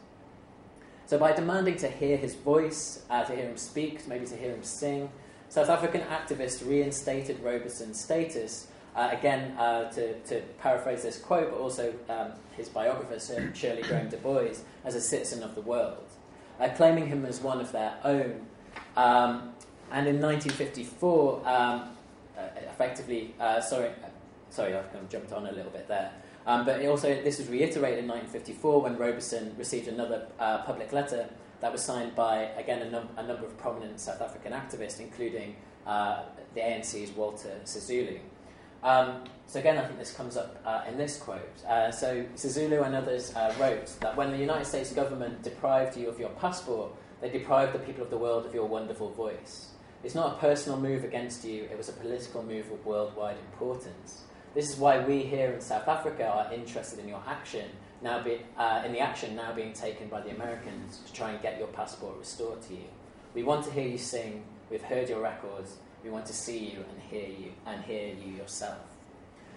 So, 1.07 1.19
by 1.19 1.33
demanding 1.33 1.77
to 1.77 1.89
hear 1.89 2.17
his 2.17 2.35
voice, 2.35 3.03
uh, 3.11 3.25
to 3.25 3.37
hear 3.37 3.45
him 3.45 3.57
speak, 3.59 4.09
maybe 4.09 4.27
to 4.27 4.37
hear 4.37 4.53
him 4.53 4.63
sing, 4.63 5.11
South 5.51 5.69
African 5.69 6.01
activists 6.03 6.67
reinstated 6.67 7.41
Robeson's 7.43 8.01
status, 8.01 8.69
uh, 8.97 9.11
again, 9.13 9.53
uh, 9.59 9.91
to, 9.93 10.15
to, 10.21 10.41
paraphrase 10.61 11.03
this 11.03 11.19
quote, 11.19 11.51
but 11.51 11.61
also 11.61 11.93
um, 12.09 12.33
his 12.57 12.69
biographer, 12.69 13.19
Sir 13.19 13.51
Shirley 13.55 13.83
Graham 13.83 14.09
Du 14.09 14.17
Bois, 14.17 14.55
as 14.85 14.95
a 14.95 15.01
citizen 15.01 15.43
of 15.43 15.55
the 15.55 15.61
world, 15.61 16.07
uh, 16.59 16.69
claiming 16.77 17.07
him 17.07 17.27
as 17.27 17.41
one 17.41 17.61
of 17.61 17.71
their 17.73 17.95
own. 18.05 18.47
Um, 18.97 19.53
and 19.91 20.09
in 20.09 20.21
1954, 20.21 21.49
um, 21.49 21.91
uh, 22.37 22.41
effectively, 22.57 23.35
uh, 23.39 23.61
sorry, 23.61 23.91
sorry, 24.51 24.75
I've 24.75 24.91
kind 24.93 25.05
of 25.05 25.11
jumped 25.11 25.33
on 25.33 25.47
a 25.47 25.53
little 25.53 25.71
bit 25.71 25.87
there. 25.89 26.13
Um, 26.47 26.65
but 26.65 26.85
also, 26.87 27.09
this 27.23 27.39
was 27.39 27.49
reiterated 27.49 28.01
in 28.01 28.09
1954 28.09 28.83
when 28.83 28.97
Robeson 28.97 29.55
received 29.57 29.89
another 29.89 30.27
uh, 30.39 30.59
public 30.63 30.93
letter 30.93 31.29
that 31.61 31.73
was 31.73 31.83
signed 31.83 32.15
by, 32.15 32.51
again, 32.59 32.83
a, 32.83 32.91
num- 32.91 33.09
a 33.17 33.23
number 33.23 33.47
of 33.47 33.57
prominent 33.57 33.99
South 33.99 34.21
African 34.21 34.53
activists, 34.53 35.01
including 35.01 35.57
uh, 35.87 36.25
the 36.55 36.61
ANC's 36.61 37.11
Walter 37.13 37.59
Sisulu. 37.65 38.19
Um, 38.83 39.25
so 39.47 39.61
again, 39.61 39.79
I 39.79 39.87
think 39.87 39.99
this 39.99 40.13
comes 40.13 40.37
up 40.37 40.61
uh, 40.67 40.83
in 40.87 40.99
this 40.99 41.17
quote. 41.17 41.65
Uh, 41.67 41.91
so 41.91 42.25
Sisulu 42.37 42.85
and 42.85 42.95
others 42.95 43.35
uh, 43.35 43.55
wrote 43.59 43.87
that 44.01 44.15
when 44.15 44.31
the 44.31 44.37
United 44.37 44.67
States 44.67 44.93
government 44.93 45.43
deprived 45.43 45.97
you 45.97 46.09
of 46.09 46.21
your 46.21 46.29
passport, 46.31 46.93
they 47.23 47.31
deprived 47.31 47.73
the 47.73 47.79
people 47.79 48.05
of 48.05 48.11
the 48.11 48.19
world 48.19 48.45
of 48.45 48.55
your 48.55 48.67
wonderful 48.67 49.11
voice. 49.11 49.69
It's 50.03 50.15
not 50.15 50.35
a 50.35 50.39
personal 50.39 50.79
move 50.79 51.03
against 51.03 51.47
you, 51.47 51.63
it 51.65 51.79
was 51.79 51.89
a 51.89 51.93
political 51.93 52.43
move 52.43 52.71
of 52.71 52.85
worldwide 52.85 53.39
importance. 53.39 54.24
This 54.55 54.71
is 54.71 54.77
why 54.79 55.01
we 55.01 55.25
here 55.25 55.51
in 55.51 55.61
South 55.61 55.89
Africa 55.89 56.29
are 56.29 56.55
interested 56.55 57.01
in 57.01 57.09
your 57.09 57.21
action, 57.27 57.69
now 58.03 58.23
be, 58.23 58.39
uh, 58.57 58.85
in 58.87 58.93
the 58.93 59.01
action 59.01 59.35
now 59.35 59.53
being 59.53 59.73
taken 59.73 60.07
by 60.07 60.21
the 60.21 60.31
Americans 60.31 61.01
to 61.05 61.13
try 61.13 61.33
and 61.33 61.43
get 61.43 61.59
your 61.59 61.67
passport 61.67 62.17
restored 62.21 62.63
to 62.63 62.75
you. 62.75 62.85
We 63.35 63.43
want 63.43 63.65
to 63.65 63.73
hear 63.73 63.89
you 63.89 63.99
sing, 63.99 64.45
we've 64.71 64.81
heard 64.83 65.09
your 65.09 65.21
records, 65.21 65.79
we 66.05 66.11
want 66.11 66.27
to 66.27 66.33
see 66.33 66.59
you 66.59 66.85
and 66.89 67.03
hear 67.11 67.29
you 67.29 67.51
and 67.67 67.83
hear 67.83 68.15
you 68.15 68.33
yourself. 68.35 68.79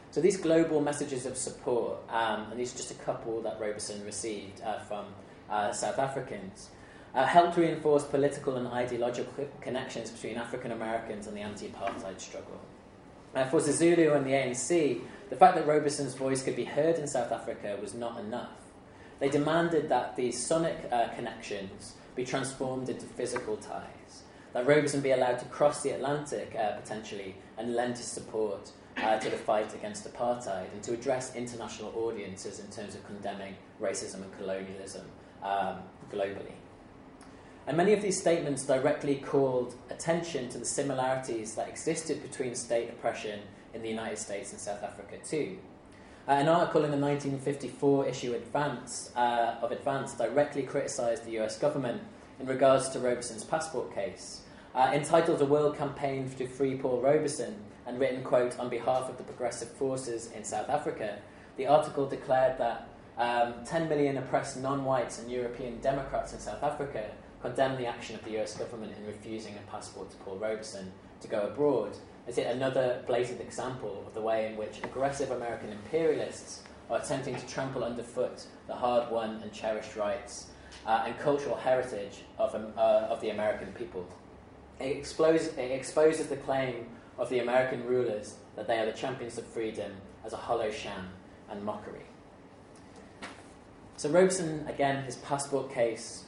So 0.10 0.20
these 0.20 0.38
global 0.38 0.82
messages 0.82 1.28
of 1.28 1.38
support, 1.38 2.00
um, 2.10 2.50
and 2.50 2.60
these 2.60 2.74
are 2.74 2.78
just 2.78 2.90
a 2.90 2.96
couple 2.96 3.40
that 3.44 3.60
Robeson 3.60 4.04
received 4.04 4.64
uh, 4.64 4.80
from 4.80 5.06
uh, 5.48 5.74
South 5.74 6.00
Africans, 6.00 6.72
uh, 7.14 7.24
helped 7.24 7.56
reinforce 7.56 8.04
political 8.04 8.56
and 8.56 8.68
ideological 8.70 9.48
connections 9.62 10.10
between 10.10 10.38
African 10.38 10.72
Americans 10.72 11.28
and 11.28 11.38
the 11.38 11.42
anti-apartheid 11.42 12.20
struggle. 12.20 12.60
Uh, 13.38 13.46
for 13.46 13.60
Sisulu 13.60 14.16
and 14.16 14.26
the 14.26 14.32
ANC, 14.32 15.00
the 15.30 15.36
fact 15.36 15.56
that 15.56 15.68
Robeson's 15.68 16.16
voice 16.16 16.42
could 16.42 16.56
be 16.56 16.64
heard 16.64 16.98
in 16.98 17.06
South 17.06 17.32
Africa 17.32 17.78
was 17.80 17.94
not 17.94 18.20
enough. 18.20 18.58
They 19.20 19.30
demanded 19.30 19.90
that 19.90 20.16
these 20.16 20.44
sonic 20.44 20.90
uh, 20.92 21.10
connections 21.10 21.94
be 22.16 22.26
transformed 22.26 22.90
into 22.90 23.06
physical 23.06 23.56
ties, 23.58 24.24
that 24.54 24.66
Robeson 24.66 25.02
be 25.02 25.12
allowed 25.12 25.38
to 25.38 25.46
cross 25.46 25.84
the 25.84 25.92
Atlantic 25.92 26.56
uh, 26.56 26.78
potentially 26.78 27.36
and 27.60 27.76
lend 27.76 27.98
his 27.98 28.08
support 28.08 28.72
uh, 28.98 29.20
to 29.20 29.30
the 29.30 29.38
fight 29.38 29.72
against 29.76 30.12
apartheid 30.12 30.74
and 30.74 30.82
to 30.82 30.94
address 30.94 31.36
international 31.36 31.94
audiences 31.96 32.60
in 32.60 32.66
terms 32.72 32.96
of 32.96 33.06
condemning 33.06 33.56
racism 33.80 34.24
and 34.24 34.36
colonialism 34.40 35.06
um, 35.44 35.78
globally. 36.12 36.56
And 37.68 37.76
many 37.76 37.92
of 37.92 38.02
these 38.02 38.18
statements 38.18 38.66
directly 38.66 39.16
called 39.16 39.76
attention 39.90 40.48
to 40.50 40.58
the 40.58 40.66
similarities 40.66 41.56
that 41.56 41.68
existed 41.68 42.22
between 42.22 42.56
state 42.56 42.90
oppression 42.90 43.42
in 43.74 43.82
the 43.82 43.90
United 43.90 44.18
States 44.18 44.54
and 44.54 44.62
South 44.62 44.82
Africa, 44.84 45.18
too. 45.24 45.58
Uh, 46.30 46.32
an 46.32 46.48
article 46.48 46.86
in 46.86 46.92
the 46.92 46.98
1954 46.98 48.08
issue 48.08 48.34
Advance, 48.34 49.12
uh, 49.18 49.56
of 49.62 49.74
Advance 49.74 50.14
directly 50.14 50.64
criticised 50.64 51.26
the 51.26 51.38
US 51.40 51.58
government 51.58 52.02
in 52.40 52.48
regards 52.48 52.88
to 52.90 53.00
Robeson's 53.00 53.44
passport 53.44 53.94
case. 53.94 54.44
Uh, 54.74 54.92
entitled 54.94 55.42
A 55.42 55.46
World 55.46 55.78
Campaign 55.78 56.30
to 56.38 56.48
Free 56.48 56.76
Paul 56.76 57.02
Robeson, 57.02 57.56
and 57.86 58.00
written, 58.00 58.24
quote, 58.24 58.58
on 58.60 58.70
behalf 58.70 59.10
of 59.10 59.18
the 59.18 59.24
progressive 59.24 59.70
forces 59.70 60.30
in 60.34 60.44
South 60.44 60.70
Africa, 60.70 61.20
the 61.56 61.68
article 61.68 62.06
declared 62.06 62.58
that 62.60 62.90
um, 63.18 63.66
10 63.66 63.90
million 63.90 64.18
oppressed 64.18 64.58
non 64.58 64.86
whites 64.86 65.20
and 65.20 65.32
European 65.32 65.80
Democrats 65.80 66.34
in 66.34 66.40
South 66.40 66.62
Africa 66.64 67.10
condemn 67.42 67.78
the 67.78 67.86
action 67.86 68.16
of 68.16 68.24
the 68.24 68.40
US 68.42 68.58
government 68.58 68.94
in 68.98 69.06
refusing 69.06 69.56
a 69.56 69.72
passport 69.72 70.10
to 70.12 70.18
Paul 70.18 70.38
Robeson 70.38 70.92
to 71.22 71.28
go 71.28 71.42
abroad 71.42 71.98
is 72.28 72.38
yet 72.38 72.54
another 72.54 73.04
blatant 73.08 73.42
example 73.42 74.04
of 74.06 74.14
the 74.14 74.22
way 74.22 74.48
in 74.48 74.58
which 74.58 74.84
aggressive 74.84 75.32
American 75.32 75.70
imperialists 75.70 76.64
are 76.90 77.00
attempting 77.00 77.36
to 77.36 77.48
trample 77.48 77.84
underfoot 77.84 78.46
the 78.68 78.76
hard 78.76 79.10
won 79.12 79.40
and 79.42 79.52
cherished 79.52 79.96
rights 79.96 80.48
uh, 80.86 81.04
and 81.06 81.18
cultural 81.20 81.56
heritage 81.56 82.24
of, 82.38 82.54
um, 82.56 82.68
uh, 82.78 83.08
of 83.10 83.22
the 83.22 83.30
American 83.30 83.72
people. 83.74 84.06
It, 84.80 84.98
exposes, 84.98 85.58
it 85.58 85.72
exposes 85.72 86.28
the 86.28 86.38
claim 86.38 86.88
of 87.18 87.30
the 87.30 87.40
American 87.40 87.86
rulers 87.86 88.36
that 88.56 88.68
they 88.68 88.80
are 88.80 88.86
the 88.86 88.92
champions 88.92 89.38
of 89.38 89.46
freedom 89.46 89.92
as 90.26 90.34
a 90.34 90.38
hollow 90.38 90.72
sham 90.72 91.10
and 91.50 91.64
mockery. 91.64 92.06
So 93.96 94.10
Robeson, 94.10 94.68
again, 94.68 95.04
his 95.06 95.16
passport 95.16 95.74
case 95.74 96.26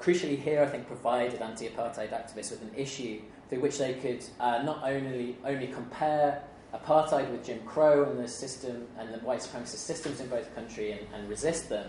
crucially 0.00 0.40
here, 0.40 0.62
I 0.62 0.66
think, 0.66 0.86
provided 0.86 1.40
anti-apartheid 1.40 2.10
activists 2.10 2.50
with 2.50 2.62
an 2.62 2.72
issue 2.76 3.20
through 3.48 3.60
which 3.60 3.78
they 3.78 3.94
could 3.94 4.24
uh, 4.40 4.62
not 4.62 4.82
only 4.82 5.36
only 5.44 5.68
compare 5.68 6.42
apartheid 6.74 7.30
with 7.30 7.44
Jim 7.44 7.60
Crow 7.64 8.10
and 8.10 8.18
the 8.18 8.28
system 8.28 8.86
and 8.98 9.12
the 9.12 9.18
white 9.18 9.40
supremacist 9.40 9.76
systems 9.76 10.20
in 10.20 10.28
both 10.28 10.54
countries 10.54 10.96
and, 10.98 11.14
and, 11.14 11.28
resist 11.28 11.68
them, 11.68 11.88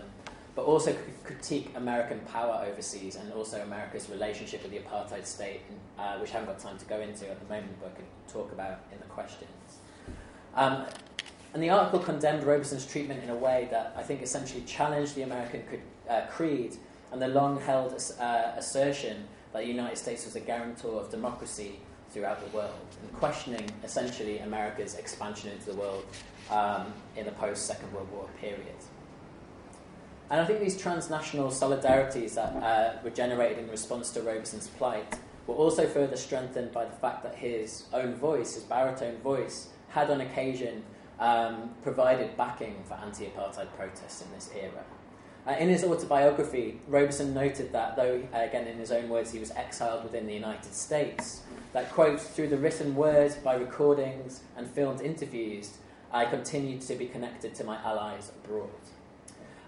but 0.54 0.64
also 0.64 0.96
critique 1.24 1.72
American 1.76 2.20
power 2.20 2.64
overseas 2.66 3.16
and 3.16 3.32
also 3.32 3.60
America's 3.62 4.08
relationship 4.08 4.62
with 4.62 4.72
the 4.72 4.78
apartheid 4.78 5.26
state, 5.26 5.60
uh, 5.98 6.16
which 6.18 6.30
I 6.30 6.34
haven't 6.34 6.48
got 6.48 6.58
time 6.58 6.78
to 6.78 6.84
go 6.86 7.00
into 7.00 7.28
at 7.28 7.38
the 7.40 7.52
moment, 7.52 7.76
but 7.80 7.92
I 7.92 7.96
could 7.96 8.32
talk 8.32 8.52
about 8.52 8.80
in 8.92 8.98
the 8.98 9.06
questions. 9.06 9.50
Um, 10.54 10.86
and 11.54 11.62
the 11.62 11.70
article 11.70 12.00
condemned 12.00 12.44
Robeson's 12.44 12.86
treatment 12.86 13.22
in 13.22 13.30
a 13.30 13.34
way 13.34 13.68
that 13.70 13.94
I 13.96 14.02
think 14.02 14.22
essentially 14.22 14.62
challenged 14.62 15.14
the 15.14 15.22
American 15.22 15.62
uh, 16.08 16.22
creed 16.28 16.76
and 17.12 17.20
the 17.20 17.28
long 17.28 17.60
held 17.60 17.92
uh, 18.20 18.52
assertion 18.56 19.24
that 19.52 19.60
the 19.60 19.68
United 19.68 19.96
States 19.96 20.24
was 20.24 20.36
a 20.36 20.40
guarantor 20.40 21.00
of 21.00 21.10
democracy 21.10 21.80
throughout 22.10 22.40
the 22.44 22.56
world, 22.56 22.88
and 23.02 23.12
questioning 23.14 23.68
essentially 23.84 24.38
America's 24.38 24.94
expansion 24.94 25.50
into 25.50 25.66
the 25.66 25.76
world 25.76 26.06
um, 26.50 26.92
in 27.16 27.24
the 27.24 27.32
post 27.32 27.66
Second 27.66 27.92
World 27.92 28.10
War 28.12 28.28
period. 28.40 28.76
And 30.30 30.40
I 30.40 30.44
think 30.44 30.60
these 30.60 30.76
transnational 30.76 31.48
solidarities 31.48 32.34
that 32.34 32.54
uh, 32.62 32.98
were 33.02 33.10
generated 33.10 33.58
in 33.58 33.70
response 33.70 34.10
to 34.10 34.20
Robeson's 34.20 34.68
plight 34.68 35.18
were 35.46 35.54
also 35.54 35.86
further 35.86 36.16
strengthened 36.16 36.72
by 36.72 36.84
the 36.84 36.92
fact 36.92 37.22
that 37.22 37.34
his 37.34 37.84
own 37.94 38.14
voice, 38.14 38.54
his 38.54 38.64
baritone 38.64 39.16
voice, 39.18 39.68
had 39.88 40.10
on 40.10 40.20
occasion 40.20 40.82
um, 41.18 41.70
provided 41.82 42.36
backing 42.36 42.76
for 42.86 42.94
anti 42.94 43.26
apartheid 43.26 43.68
protests 43.76 44.22
in 44.22 44.30
this 44.32 44.50
era. 44.54 44.84
Uh, 45.48 45.52
in 45.52 45.70
his 45.70 45.82
autobiography, 45.82 46.78
Robeson 46.88 47.32
noted 47.32 47.72
that, 47.72 47.96
though, 47.96 48.22
uh, 48.34 48.38
again 48.38 48.66
in 48.66 48.76
his 48.76 48.92
own 48.92 49.08
words, 49.08 49.32
he 49.32 49.38
was 49.38 49.50
exiled 49.52 50.04
within 50.04 50.26
the 50.26 50.34
United 50.34 50.74
States, 50.74 51.40
that, 51.72 51.90
quote, 51.90 52.20
through 52.20 52.48
the 52.48 52.58
written 52.58 52.94
word, 52.94 53.34
by 53.42 53.54
recordings 53.54 54.42
and 54.58 54.68
filmed 54.68 55.00
interviews, 55.00 55.78
I 56.12 56.26
continued 56.26 56.82
to 56.82 56.94
be 56.96 57.06
connected 57.06 57.54
to 57.54 57.64
my 57.64 57.78
allies 57.82 58.30
abroad. 58.44 58.68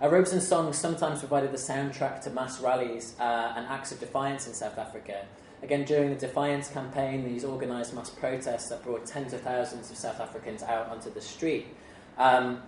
Uh, 0.03 0.11
Robeson's 0.11 0.47
songs 0.47 0.77
sometimes 0.77 1.21
provided 1.21 1.51
the 1.51 1.57
soundtrack 1.57 2.21
to 2.25 2.31
mass 2.31 2.61
rallies 2.61 3.15
uh, 3.19 3.55
and 3.57 3.67
acts 3.67 3.91
of 3.91 4.01
defiance 4.01 4.47
in 4.47 4.53
South 4.53 4.77
Africa. 4.77 5.25
Again, 5.63 5.85
during 5.85 6.11
the 6.11 6.17
Defiance 6.17 6.69
campaign, 6.69 7.25
these 7.25 7.45
organised 7.45 7.95
mass 7.95 8.11
protests 8.11 8.69
that 8.69 8.83
brought 8.83 9.07
tens 9.07 9.33
of 9.33 9.41
thousands 9.41 9.91
of 9.91 9.97
South 9.97 10.21
Africans 10.21 10.63
out 10.63 10.89
onto 10.89 11.11
the 11.11 11.21
street 11.23 11.69
um, 12.19 12.63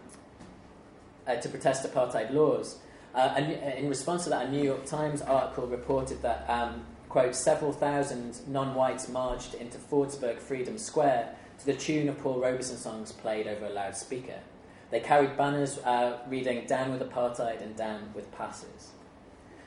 uh, 1.26 1.36
to 1.36 1.48
protest 1.50 1.84
apartheid 1.84 2.32
laws. 2.32 2.78
Uh, 3.14 3.34
uh, 3.36 3.40
in 3.76 3.88
response 3.88 4.24
to 4.24 4.30
that, 4.30 4.46
a 4.46 4.50
New 4.50 4.62
York 4.62 4.86
Times 4.86 5.20
article 5.20 5.66
reported 5.66 6.22
that, 6.22 6.48
um, 6.48 6.84
quote, 7.08 7.34
several 7.34 7.72
thousand 7.72 8.40
non 8.46 8.74
whites 8.74 9.08
marched 9.08 9.54
into 9.54 9.78
Fordsburg 9.78 10.38
Freedom 10.38 10.78
Square 10.78 11.36
to 11.58 11.66
the 11.66 11.74
tune 11.74 12.08
of 12.08 12.18
Paul 12.18 12.40
Robeson 12.40 12.76
songs 12.76 13.12
played 13.12 13.46
over 13.46 13.66
a 13.66 13.70
loudspeaker. 13.70 14.40
They 14.90 15.00
carried 15.00 15.36
banners 15.36 15.78
uh, 15.78 16.18
reading 16.28 16.66
Down 16.66 16.90
with 16.90 17.00
Apartheid 17.00 17.62
and 17.62 17.76
Down 17.76 18.10
with 18.14 18.32
Passes. 18.32 18.92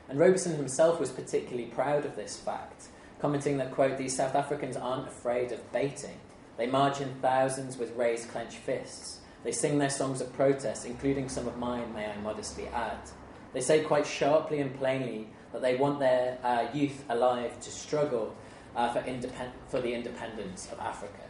And 0.08 0.18
Robeson 0.18 0.56
himself 0.56 1.00
was 1.00 1.10
particularly 1.10 1.66
proud 1.66 2.04
of 2.04 2.16
this 2.16 2.36
fact, 2.36 2.88
commenting 3.20 3.58
that, 3.58 3.72
quote, 3.72 3.96
these 3.96 4.16
South 4.16 4.34
Africans 4.34 4.76
aren't 4.76 5.08
afraid 5.08 5.52
of 5.52 5.72
baiting. 5.72 6.18
They 6.56 6.66
march 6.66 7.00
in 7.00 7.14
thousands 7.22 7.76
with 7.76 7.96
raised 7.96 8.28
clenched 8.28 8.58
fists. 8.58 9.20
They 9.44 9.52
sing 9.52 9.78
their 9.78 9.90
songs 9.90 10.20
of 10.20 10.32
protest, 10.32 10.86
including 10.86 11.28
some 11.28 11.46
of 11.46 11.58
mine, 11.58 11.92
may 11.94 12.06
I 12.06 12.16
modestly 12.18 12.68
add. 12.68 12.98
They 13.52 13.60
say 13.60 13.82
quite 13.82 14.06
sharply 14.06 14.60
and 14.60 14.76
plainly 14.78 15.28
that 15.52 15.62
they 15.62 15.76
want 15.76 15.98
their 15.98 16.38
uh, 16.42 16.66
youth 16.74 17.04
alive 17.08 17.58
to 17.60 17.70
struggle 17.70 18.34
uh, 18.74 18.92
for, 18.92 19.00
independ- 19.00 19.52
for 19.68 19.80
the 19.80 19.94
independence 19.94 20.70
of 20.70 20.78
Africa. 20.78 21.22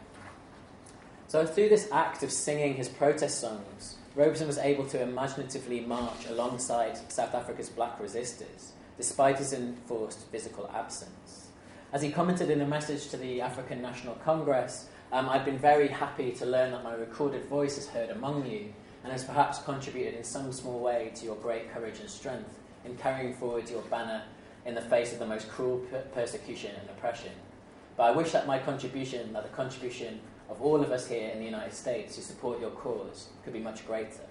So, 1.27 1.45
through 1.45 1.69
this 1.69 1.89
act 1.91 2.23
of 2.23 2.31
singing 2.31 2.75
his 2.75 2.89
protest 2.89 3.39
songs, 3.39 3.97
Robeson 4.15 4.47
was 4.47 4.57
able 4.57 4.85
to 4.87 5.01
imaginatively 5.01 5.81
march 5.81 6.25
alongside 6.27 6.97
South 7.11 7.35
Africa's 7.35 7.69
black 7.69 8.01
resistors, 8.01 8.71
despite 8.97 9.37
his 9.37 9.53
enforced 9.53 10.19
physical 10.31 10.69
absence. 10.73 11.49
As 11.93 12.01
he 12.01 12.11
commented 12.11 12.49
in 12.49 12.61
a 12.61 12.67
message 12.67 13.09
to 13.09 13.17
the 13.17 13.41
African 13.41 13.81
National 13.81 14.15
Congress, 14.15 14.87
um, 15.11 15.29
I've 15.29 15.45
been 15.45 15.57
very 15.57 15.87
happy 15.87 16.31
to 16.31 16.45
learn 16.45 16.71
that 16.71 16.83
my 16.83 16.93
recorded 16.93 17.45
voice 17.45 17.77
is 17.77 17.87
heard 17.87 18.09
among 18.09 18.45
you 18.45 18.73
and 19.07 19.13
has 19.13 19.23
perhaps 19.23 19.59
contributed 19.59 20.15
in 20.15 20.23
some 20.25 20.51
small 20.51 20.79
way 20.79 21.13
to 21.15 21.23
your 21.23 21.37
great 21.37 21.73
courage 21.73 22.01
and 22.01 22.09
strength 22.09 22.59
in 22.83 22.93
carrying 22.97 23.33
forward 23.33 23.69
your 23.69 23.81
banner 23.83 24.21
in 24.65 24.75
the 24.75 24.81
face 24.81 25.13
of 25.13 25.19
the 25.19 25.25
most 25.25 25.47
cruel 25.47 25.77
per- 25.89 26.01
persecution 26.13 26.71
and 26.77 26.89
oppression. 26.89 27.31
But 27.95 28.03
I 28.03 28.11
wish 28.11 28.33
that 28.33 28.47
my 28.47 28.59
contribution, 28.59 29.31
that 29.31 29.43
the 29.43 29.55
contribution 29.55 30.19
of 30.49 30.61
all 30.61 30.81
of 30.81 30.91
us 30.91 31.07
here 31.07 31.29
in 31.29 31.39
the 31.39 31.45
United 31.45 31.73
States 31.73 32.17
who 32.17 32.21
support 32.21 32.59
your 32.59 32.71
cause 32.71 33.29
could 33.45 33.53
be 33.53 33.61
much 33.61 33.87
greater. 33.87 34.25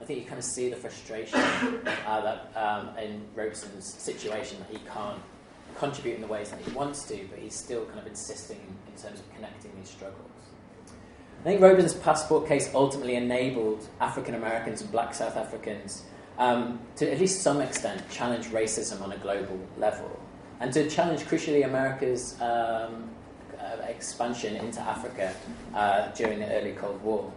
I 0.00 0.04
think 0.04 0.18
you 0.18 0.24
kind 0.24 0.40
of 0.40 0.44
see 0.44 0.70
the 0.70 0.76
frustration 0.76 1.38
uh, 2.06 2.20
that 2.20 2.50
um, 2.56 2.98
in 2.98 3.22
Robeson's 3.36 3.94
situation 3.94 4.58
that 4.58 4.76
he 4.76 4.84
can't 4.92 5.22
contribute 5.78 6.16
in 6.16 6.20
the 6.20 6.26
ways 6.26 6.50
that 6.50 6.58
he 6.62 6.72
wants 6.72 7.04
to, 7.04 7.28
but 7.30 7.38
he's 7.38 7.54
still 7.54 7.84
kind 7.84 8.00
of 8.00 8.08
insisting 8.08 8.58
in, 8.58 8.92
in 8.92 9.00
terms 9.00 9.20
of 9.20 9.34
connecting 9.36 9.70
these 9.78 9.88
struggles. 9.88 10.30
I 11.46 11.50
think 11.50 11.60
Robeson's 11.60 11.94
passport 11.94 12.48
case 12.48 12.72
ultimately 12.74 13.14
enabled 13.14 13.86
African 14.00 14.34
Americans 14.34 14.80
and 14.80 14.90
black 14.90 15.14
South 15.14 15.36
Africans 15.36 16.02
um, 16.38 16.80
to 16.96 17.08
at 17.08 17.20
least 17.20 17.40
some 17.40 17.60
extent 17.60 18.02
challenge 18.10 18.46
racism 18.46 19.00
on 19.00 19.12
a 19.12 19.16
global 19.18 19.56
level 19.78 20.18
and 20.58 20.72
to 20.72 20.90
challenge 20.90 21.20
crucially 21.20 21.64
America's 21.64 22.34
um, 22.40 23.08
uh, 23.60 23.76
expansion 23.86 24.56
into 24.56 24.80
Africa 24.80 25.32
uh, 25.72 26.08
during 26.16 26.40
the 26.40 26.52
early 26.52 26.72
Cold 26.72 27.00
War. 27.04 27.32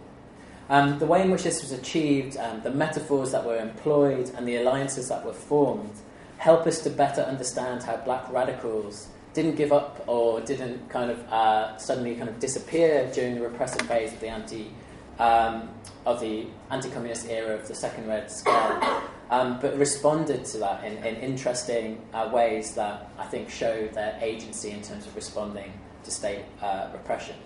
Um, 0.70 0.98
the 0.98 1.06
way 1.06 1.22
in 1.22 1.30
which 1.30 1.44
this 1.44 1.62
was 1.62 1.70
achieved, 1.70 2.36
um, 2.36 2.62
the 2.62 2.72
metaphors 2.72 3.30
that 3.30 3.46
were 3.46 3.58
employed, 3.58 4.32
and 4.36 4.46
the 4.46 4.56
alliances 4.56 5.08
that 5.10 5.24
were 5.24 5.32
formed 5.32 5.94
help 6.38 6.66
us 6.66 6.80
to 6.80 6.90
better 6.90 7.20
understand 7.20 7.84
how 7.84 7.96
black 7.98 8.28
radicals 8.32 9.06
didn't 9.34 9.56
give 9.56 9.72
up 9.72 10.04
or 10.06 10.40
didn't 10.40 10.88
kind 10.88 11.10
of 11.10 11.20
uh, 11.32 11.76
suddenly 11.76 12.14
kind 12.16 12.28
of 12.28 12.38
disappear 12.40 13.10
during 13.14 13.34
the 13.34 13.40
repressive 13.40 13.82
phase 13.82 14.12
of 14.12 14.20
the 14.20 14.28
anti 14.28 14.70
um, 15.18 15.68
of 16.06 16.18
the 16.20 16.46
anti-communist 16.70 17.28
era 17.28 17.54
of 17.54 17.68
the 17.68 17.74
Second 17.74 18.08
Red 18.08 18.30
Scare, 18.30 19.02
um, 19.30 19.60
but 19.60 19.76
responded 19.76 20.46
to 20.46 20.58
that 20.58 20.82
in, 20.82 20.96
in 21.04 21.16
interesting 21.16 22.00
uh, 22.14 22.30
ways 22.32 22.74
that 22.74 23.10
I 23.18 23.26
think 23.26 23.50
show 23.50 23.86
their 23.88 24.18
agency 24.22 24.70
in 24.70 24.80
terms 24.80 25.06
of 25.06 25.14
responding 25.14 25.72
to 26.04 26.10
state 26.10 26.44
uh, 26.62 26.88
repression. 26.94 27.36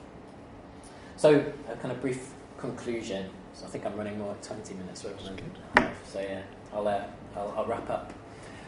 So, 1.16 1.52
a 1.68 1.76
kind 1.76 1.90
of 1.90 2.00
brief 2.00 2.30
conclusion. 2.58 3.28
So 3.54 3.66
I 3.66 3.68
think 3.68 3.86
I'm 3.86 3.96
running 3.96 4.18
more 4.18 4.28
like 4.28 4.42
20 4.42 4.74
minutes 4.74 5.04
rather 5.04 5.22
than 5.22 5.90
So 6.06 6.20
yeah, 6.20 6.42
I'll, 6.72 6.88
uh, 6.88 7.04
I'll, 7.36 7.54
I'll, 7.56 7.66
wrap 7.66 7.88
up. 7.88 8.12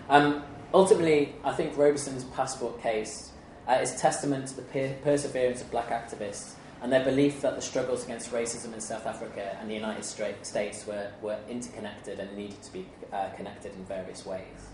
Um, 0.08 0.42
ultimately, 0.72 1.34
I 1.44 1.52
think 1.52 1.76
Robeson's 1.76 2.24
passport 2.24 2.80
case 2.82 3.30
uh, 3.68 3.74
is 3.74 4.00
testament 4.00 4.48
to 4.48 4.56
the 4.56 4.62
per- 4.62 4.94
perseverance 5.02 5.60
of 5.60 5.70
black 5.70 5.90
activists 5.90 6.54
and 6.82 6.92
their 6.92 7.04
belief 7.04 7.40
that 7.40 7.56
the 7.56 7.62
struggles 7.62 8.04
against 8.04 8.30
racism 8.32 8.74
in 8.74 8.80
South 8.80 9.06
Africa 9.06 9.56
and 9.60 9.70
the 9.70 9.74
United 9.74 10.04
States 10.04 10.86
were, 10.86 11.10
were 11.22 11.38
interconnected 11.48 12.20
and 12.20 12.36
needed 12.36 12.62
to 12.62 12.72
be 12.72 12.86
uh, 13.12 13.28
connected 13.30 13.74
in 13.74 13.84
various 13.86 14.26
ways. 14.26 14.68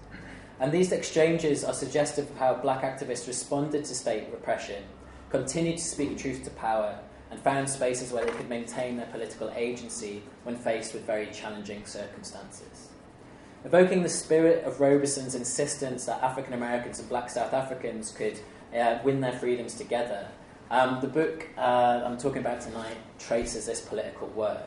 And 0.61 0.71
these 0.71 0.93
exchanges 0.93 1.65
are 1.65 1.73
suggestive 1.73 2.31
of 2.31 2.37
how 2.37 2.55
black 2.55 2.83
activists 2.83 3.27
responded 3.27 3.85
to 3.85 3.95
state 3.95 4.29
repression, 4.31 4.83
continued 5.31 5.79
to 5.79 5.85
speak 5.85 6.19
truth 6.19 6.45
to 6.45 6.51
power, 6.51 6.99
and 7.31 7.41
found 7.41 7.69
spaces 7.69 8.13
where 8.13 8.25
they 8.25 8.33
could 8.33 8.49
maintain 8.49 8.97
their 8.97 9.07
political 9.07 9.51
agency 9.57 10.23
when 10.45 10.55
faced 10.55 10.93
with 10.93 11.05
very 11.05 11.27
challenging 11.33 11.85
circumstances. 11.87 12.92
Evoking 13.65 14.03
the 14.03 14.09
spirit 14.09 14.65
of 14.65 14.81
Robeson's 14.81 15.37
insistence 15.37 16.07
that 16.07 16.21
African 16.21 16.53
Americans 16.53 16.99
and 16.99 17.09
black 17.09 17.31
South 17.31 17.53
Africans 17.53 18.11
could 18.11 18.41
uh, 18.77 18.99
win 19.05 19.21
their 19.21 19.33
freedoms 19.33 19.75
together, 19.75 20.27
um, 20.69 21.01
the 21.01 21.07
book 21.07 21.47
uh, 21.57 22.03
I'm 22.05 22.19
talking 22.19 22.39
about 22.39 22.61
tonight 22.61 22.97
traces 23.21 23.67
this 23.67 23.81
political 23.81 24.27
work. 24.29 24.65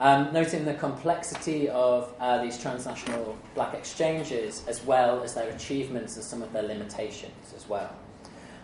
Um, 0.00 0.30
noting 0.32 0.66
the 0.66 0.74
complexity 0.74 1.70
of 1.70 2.14
uh, 2.20 2.42
these 2.42 2.58
transnational 2.58 3.36
black 3.54 3.72
exchanges 3.72 4.62
as 4.68 4.84
well 4.84 5.22
as 5.22 5.34
their 5.34 5.48
achievements 5.48 6.16
and 6.16 6.24
some 6.24 6.42
of 6.42 6.52
their 6.52 6.62
limitations 6.62 7.54
as 7.56 7.66
well. 7.66 7.96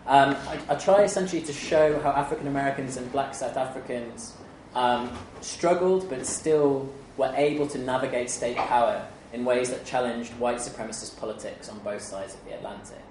Um, 0.05 0.37
I, 0.47 0.59
I, 0.69 0.75
try 0.75 1.01
essentially 1.01 1.41
to 1.41 1.51
show 1.51 1.99
how 2.01 2.11
African 2.11 2.47
Americans 2.47 2.97
and 2.97 3.11
black 3.11 3.33
South 3.33 3.57
Africans 3.57 4.33
um, 4.75 5.11
struggled 5.41 6.07
but 6.07 6.25
still 6.27 6.87
were 7.17 7.33
able 7.35 7.67
to 7.69 7.79
navigate 7.79 8.29
state 8.29 8.55
power 8.55 9.05
in 9.35 9.43
ways 9.43 9.69
that 9.69 9.85
challenged 9.85 10.33
white 10.35 10.57
supremacist 10.57 11.19
politics 11.19 11.67
on 11.67 11.77
both 11.79 12.01
sides 12.01 12.33
of 12.33 12.45
the 12.45 12.55
Atlantic. 12.55 13.01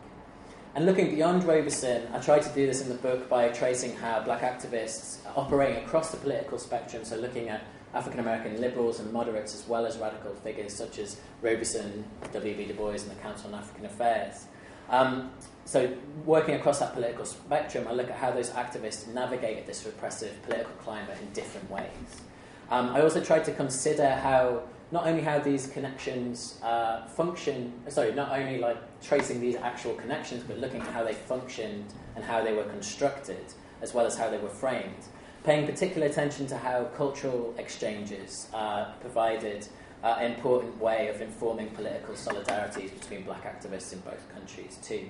And 0.74 0.86
looking 0.86 1.14
beyond 1.14 1.44
Robeson, 1.44 2.08
I 2.12 2.18
try 2.18 2.38
to 2.38 2.48
do 2.54 2.66
this 2.66 2.80
in 2.80 2.88
the 2.88 2.94
book 2.94 3.28
by 3.28 3.48
tracing 3.50 3.94
how 3.94 4.22
black 4.22 4.40
activists 4.40 5.18
operating 5.36 5.84
across 5.84 6.10
the 6.10 6.16
political 6.16 6.58
spectrum, 6.58 7.04
so 7.04 7.16
looking 7.16 7.50
at 7.50 7.62
African 7.92 8.20
American 8.20 8.58
liberals 8.58 9.00
and 9.00 9.12
moderates 9.12 9.54
as 9.54 9.68
well 9.68 9.84
as 9.86 9.98
radical 9.98 10.34
figures 10.34 10.72
such 10.72 10.98
as 10.98 11.20
Robeson, 11.42 12.04
W.B. 12.32 12.64
Du 12.64 12.74
Bois, 12.74 12.92
and 12.92 13.10
the 13.10 13.14
Council 13.16 13.54
on 13.54 13.60
African 13.60 13.84
Affairs. 13.84 14.46
Um, 14.88 15.30
so, 15.66 15.94
working 16.24 16.56
across 16.56 16.80
that 16.80 16.94
political 16.94 17.24
spectrum, 17.24 17.86
I 17.86 17.92
look 17.92 18.10
at 18.10 18.16
how 18.16 18.32
those 18.32 18.50
activists 18.50 19.06
navigated 19.12 19.66
this 19.66 19.84
repressive 19.86 20.42
political 20.42 20.72
climate 20.82 21.18
in 21.22 21.30
different 21.32 21.70
ways. 21.70 22.22
Um, 22.70 22.90
I 22.90 23.02
also 23.02 23.22
tried 23.22 23.44
to 23.44 23.52
consider 23.52 24.10
how 24.10 24.64
not 24.92 25.06
only 25.06 25.22
how 25.22 25.38
these 25.38 25.66
connections 25.68 26.58
uh, 26.62 27.06
function, 27.06 27.72
sorry, 27.88 28.12
not 28.12 28.30
only 28.38 28.58
like 28.58 28.76
tracing 29.00 29.40
these 29.40 29.56
actual 29.56 29.94
connections, 29.94 30.44
but 30.44 30.58
looking 30.58 30.80
at 30.80 30.88
how 30.88 31.02
they 31.04 31.14
functioned 31.14 31.92
and 32.16 32.24
how 32.24 32.42
they 32.42 32.52
were 32.52 32.64
constructed, 32.64 33.44
as 33.82 33.94
well 33.94 34.06
as 34.06 34.16
how 34.16 34.30
they 34.30 34.38
were 34.38 34.48
framed. 34.48 35.04
Paying 35.42 35.66
particular 35.66 36.06
attention 36.06 36.46
to 36.46 36.56
how 36.56 36.84
cultural 36.96 37.54
exchanges 37.58 38.48
uh, 38.54 38.92
provided 39.00 39.66
uh, 40.02 40.16
an 40.18 40.32
important 40.32 40.78
way 40.80 41.08
of 41.08 41.20
informing 41.20 41.68
political 41.70 42.14
solidarities 42.14 42.98
between 42.98 43.22
black 43.24 43.44
activists 43.44 43.92
in 43.92 44.00
both 44.00 44.32
countries, 44.32 44.78
too. 44.82 45.08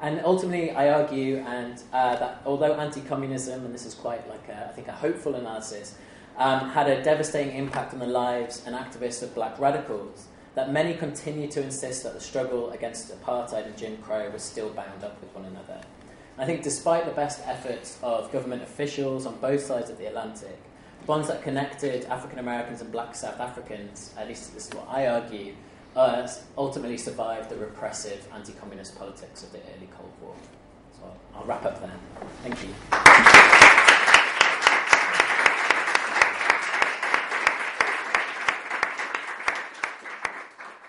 And 0.00 0.20
ultimately, 0.24 0.70
I 0.70 0.90
argue 0.90 1.38
and 1.38 1.80
uh, 1.92 2.16
that 2.16 2.42
although 2.44 2.74
anti-communism, 2.74 3.64
and 3.64 3.74
this 3.74 3.86
is 3.86 3.94
quite 3.94 4.28
like 4.28 4.48
a, 4.48 4.68
I 4.68 4.72
think 4.72 4.88
a 4.88 4.92
hopeful 4.92 5.34
analysis, 5.34 5.96
um, 6.36 6.70
had 6.70 6.88
a 6.88 7.02
devastating 7.02 7.56
impact 7.56 7.92
on 7.92 8.00
the 8.00 8.06
lives 8.06 8.62
and 8.66 8.74
activists 8.74 9.22
of 9.22 9.34
black 9.34 9.58
radicals, 9.58 10.26
that 10.54 10.72
many 10.72 10.94
continue 10.94 11.48
to 11.48 11.62
insist 11.62 12.02
that 12.04 12.14
the 12.14 12.20
struggle 12.20 12.70
against 12.70 13.12
apartheid 13.20 13.66
and 13.66 13.76
Jim 13.76 13.96
Crow 13.98 14.30
was 14.30 14.42
still 14.42 14.70
bound 14.70 15.02
up 15.02 15.20
with 15.20 15.34
one 15.34 15.44
another. 15.44 15.80
I 16.38 16.46
think 16.46 16.62
despite 16.62 17.04
the 17.04 17.12
best 17.12 17.40
efforts 17.46 17.98
of 18.02 18.30
government 18.32 18.62
officials 18.62 19.26
on 19.26 19.36
both 19.36 19.62
sides 19.62 19.90
of 19.90 19.98
the 19.98 20.06
Atlantic, 20.06 20.58
bonds 21.06 21.28
that 21.28 21.42
connected 21.42 22.04
African 22.06 22.38
Americans 22.38 22.80
and 22.80 22.90
black 22.90 23.14
South 23.14 23.38
Africans, 23.40 24.12
at 24.16 24.28
least 24.28 24.54
this 24.54 24.68
is 24.68 24.74
what 24.74 24.88
I 24.88 25.06
argue, 25.06 25.54
uh, 25.94 26.26
ultimately 26.58 26.98
survived 26.98 27.50
the 27.50 27.56
repressive 27.56 28.26
anti 28.34 28.52
communist 28.54 28.98
politics 28.98 29.44
of 29.44 29.52
the 29.52 29.58
early 29.76 29.88
Cold 29.96 30.12
War. 30.20 30.34
So 30.96 31.14
I'll 31.36 31.44
wrap 31.44 31.64
up 31.64 31.80
there. 31.80 31.92
Thank 32.42 32.62
you. 32.62 33.33